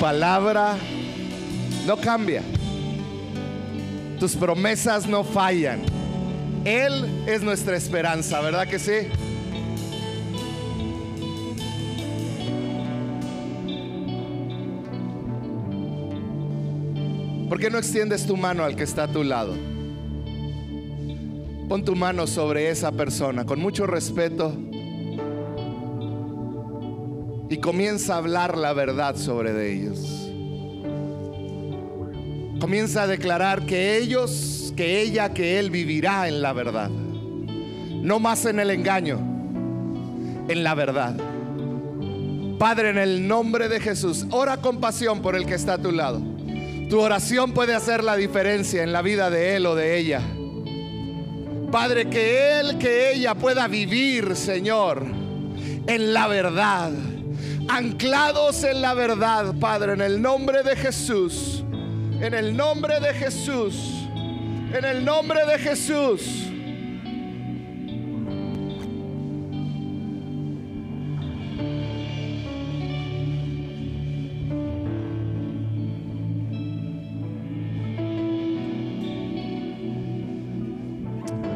Palabra 0.00 0.76
no 1.86 1.96
cambia. 1.96 2.42
Tus 4.18 4.34
promesas 4.34 5.06
no 5.06 5.24
fallan. 5.24 5.80
Él 6.64 7.24
es 7.26 7.42
nuestra 7.42 7.76
esperanza, 7.76 8.40
¿verdad 8.40 8.66
que 8.66 8.78
sí? 8.78 9.08
¿Por 17.48 17.60
qué 17.60 17.70
no 17.70 17.78
extiendes 17.78 18.26
tu 18.26 18.36
mano 18.36 18.64
al 18.64 18.74
que 18.74 18.82
está 18.82 19.04
a 19.04 19.08
tu 19.08 19.22
lado? 19.22 19.54
Pon 21.68 21.84
tu 21.84 21.94
mano 21.94 22.26
sobre 22.26 22.70
esa 22.70 22.92
persona 22.92 23.44
con 23.44 23.60
mucho 23.60 23.86
respeto 23.86 24.56
comienza 27.66 28.14
a 28.14 28.18
hablar 28.18 28.56
la 28.56 28.72
verdad 28.72 29.16
sobre 29.16 29.72
ellos. 29.72 29.98
Comienza 32.60 33.02
a 33.02 33.06
declarar 33.08 33.66
que 33.66 33.98
ellos, 33.98 34.72
que 34.76 35.02
ella, 35.02 35.34
que 35.34 35.58
él 35.58 35.72
vivirá 35.72 36.28
en 36.28 36.42
la 36.42 36.52
verdad. 36.52 36.88
No 36.88 38.20
más 38.20 38.44
en 38.44 38.60
el 38.60 38.70
engaño, 38.70 39.18
en 40.48 40.62
la 40.62 40.76
verdad. 40.76 41.16
Padre, 42.56 42.90
en 42.90 42.98
el 42.98 43.26
nombre 43.26 43.68
de 43.68 43.80
Jesús, 43.80 44.26
ora 44.30 44.58
con 44.58 44.78
pasión 44.78 45.20
por 45.20 45.34
el 45.34 45.44
que 45.44 45.54
está 45.54 45.72
a 45.72 45.78
tu 45.78 45.90
lado. 45.90 46.22
Tu 46.88 47.00
oración 47.00 47.52
puede 47.52 47.74
hacer 47.74 48.04
la 48.04 48.14
diferencia 48.14 48.84
en 48.84 48.92
la 48.92 49.02
vida 49.02 49.28
de 49.28 49.56
él 49.56 49.66
o 49.66 49.74
de 49.74 49.98
ella. 49.98 50.20
Padre, 51.72 52.08
que 52.08 52.60
él, 52.60 52.78
que 52.78 53.10
ella 53.10 53.34
pueda 53.34 53.66
vivir, 53.66 54.36
Señor, 54.36 55.04
en 55.88 56.14
la 56.14 56.28
verdad 56.28 56.92
anclados 57.68 58.64
en 58.64 58.80
la 58.80 58.94
verdad, 58.94 59.54
Padre, 59.58 59.94
en 59.94 60.00
el 60.00 60.20
nombre 60.20 60.62
de 60.62 60.76
Jesús, 60.76 61.64
en 62.20 62.34
el 62.34 62.56
nombre 62.56 63.00
de 63.00 63.12
Jesús, 63.14 63.74
en 64.72 64.84
el 64.84 65.04
nombre 65.04 65.44
de 65.46 65.58
Jesús. 65.58 66.42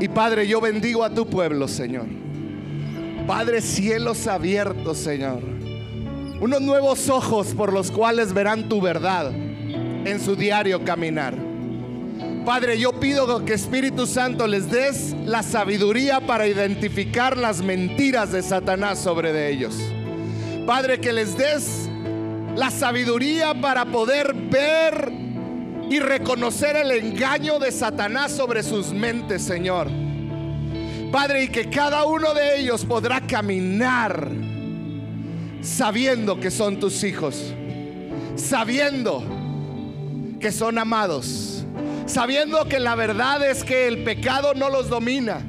Y 0.03 0.09
Padre, 0.09 0.49
yo 0.49 0.63
bendigo 0.63 1.05
a 1.05 1.11
tu 1.11 1.29
pueblo, 1.29 1.69
Señor. 1.69 2.07
Padre, 3.27 3.61
cielos 3.61 4.27
abiertos, 4.27 4.97
Señor 4.97 5.60
unos 6.41 6.63
nuevos 6.63 7.09
ojos 7.09 7.49
por 7.49 7.73
los 7.73 7.91
cuales 7.91 8.33
verán 8.33 8.69
tu 8.69 8.81
verdad 8.81 9.31
en 9.31 10.21
su 10.21 10.35
diario 10.35 10.85
caminar. 10.85 11.35
Padre, 12.47 12.79
yo 12.79 12.99
pido 12.99 13.45
que 13.45 13.53
Espíritu 13.53 14.07
Santo 14.07 14.47
les 14.47 14.71
des 14.71 15.15
la 15.27 15.43
sabiduría 15.43 16.21
para 16.21 16.47
identificar 16.47 17.37
las 17.37 17.63
mentiras 17.63 18.33
de 18.33 18.43
Satanás 18.43 18.99
sobre 18.99 19.33
de 19.33 19.51
ellos. 19.51 19.77
Padre, 20.67 20.99
que 21.01 21.13
les 21.13 21.37
des 21.37 21.91
la 22.57 22.71
sabiduría 22.71 23.61
para 23.61 23.85
poder 23.85 24.35
ver 24.35 25.13
y 25.91 25.99
reconocer 25.99 26.77
el 26.77 26.93
engaño 26.93 27.59
de 27.59 27.71
Satanás 27.71 28.33
sobre 28.33 28.63
sus 28.63 28.93
mentes, 28.93 29.43
Señor. 29.43 29.89
Padre, 31.13 31.45
y 31.45 31.49
que 31.49 31.69
cada 31.69 32.05
uno 32.05 32.33
de 32.33 32.61
ellos 32.61 32.87
podrá 32.87 33.21
caminar 33.21 34.50
sabiendo 35.63 36.41
que 36.41 36.51
son 36.51 36.79
tus 36.79 37.05
hijos, 37.05 37.53
sabiendo 38.37 39.23
que 40.41 40.53
son 40.53 40.79
amados, 40.79 41.65
sabiendo 42.07 42.67
que 42.67 42.81
la 42.81 42.95
verdad 42.95 43.49
es 43.49 43.63
que 43.63 43.87
el 43.87 44.03
pecado 44.03 44.55
no 44.55 44.71
los 44.71 44.89
domina, 44.89 45.43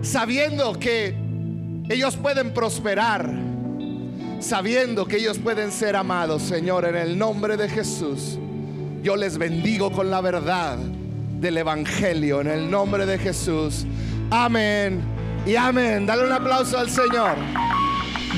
sabiendo 0.00 0.78
que 0.78 1.14
ellos 1.88 2.16
pueden 2.16 2.54
prosperar, 2.54 3.30
sabiendo 4.40 5.06
que 5.06 5.16
ellos 5.16 5.38
pueden 5.38 5.72
ser 5.72 5.96
amados, 5.96 6.42
Señor, 6.42 6.84
en 6.84 6.96
el 6.96 7.18
nombre 7.18 7.56
de 7.56 7.68
Jesús. 7.68 8.38
Yo 9.02 9.16
les 9.16 9.36
bendigo 9.36 9.90
con 9.90 10.10
la 10.10 10.20
verdad 10.20 10.78
del 11.40 11.58
Evangelio, 11.58 12.40
en 12.40 12.46
el 12.46 12.70
nombre 12.70 13.04
de 13.04 13.18
Jesús. 13.18 13.84
Amén 14.30 15.02
y 15.44 15.56
amén. 15.56 16.06
Dale 16.06 16.24
un 16.24 16.32
aplauso 16.32 16.78
al 16.78 16.88
Señor. 16.88 17.36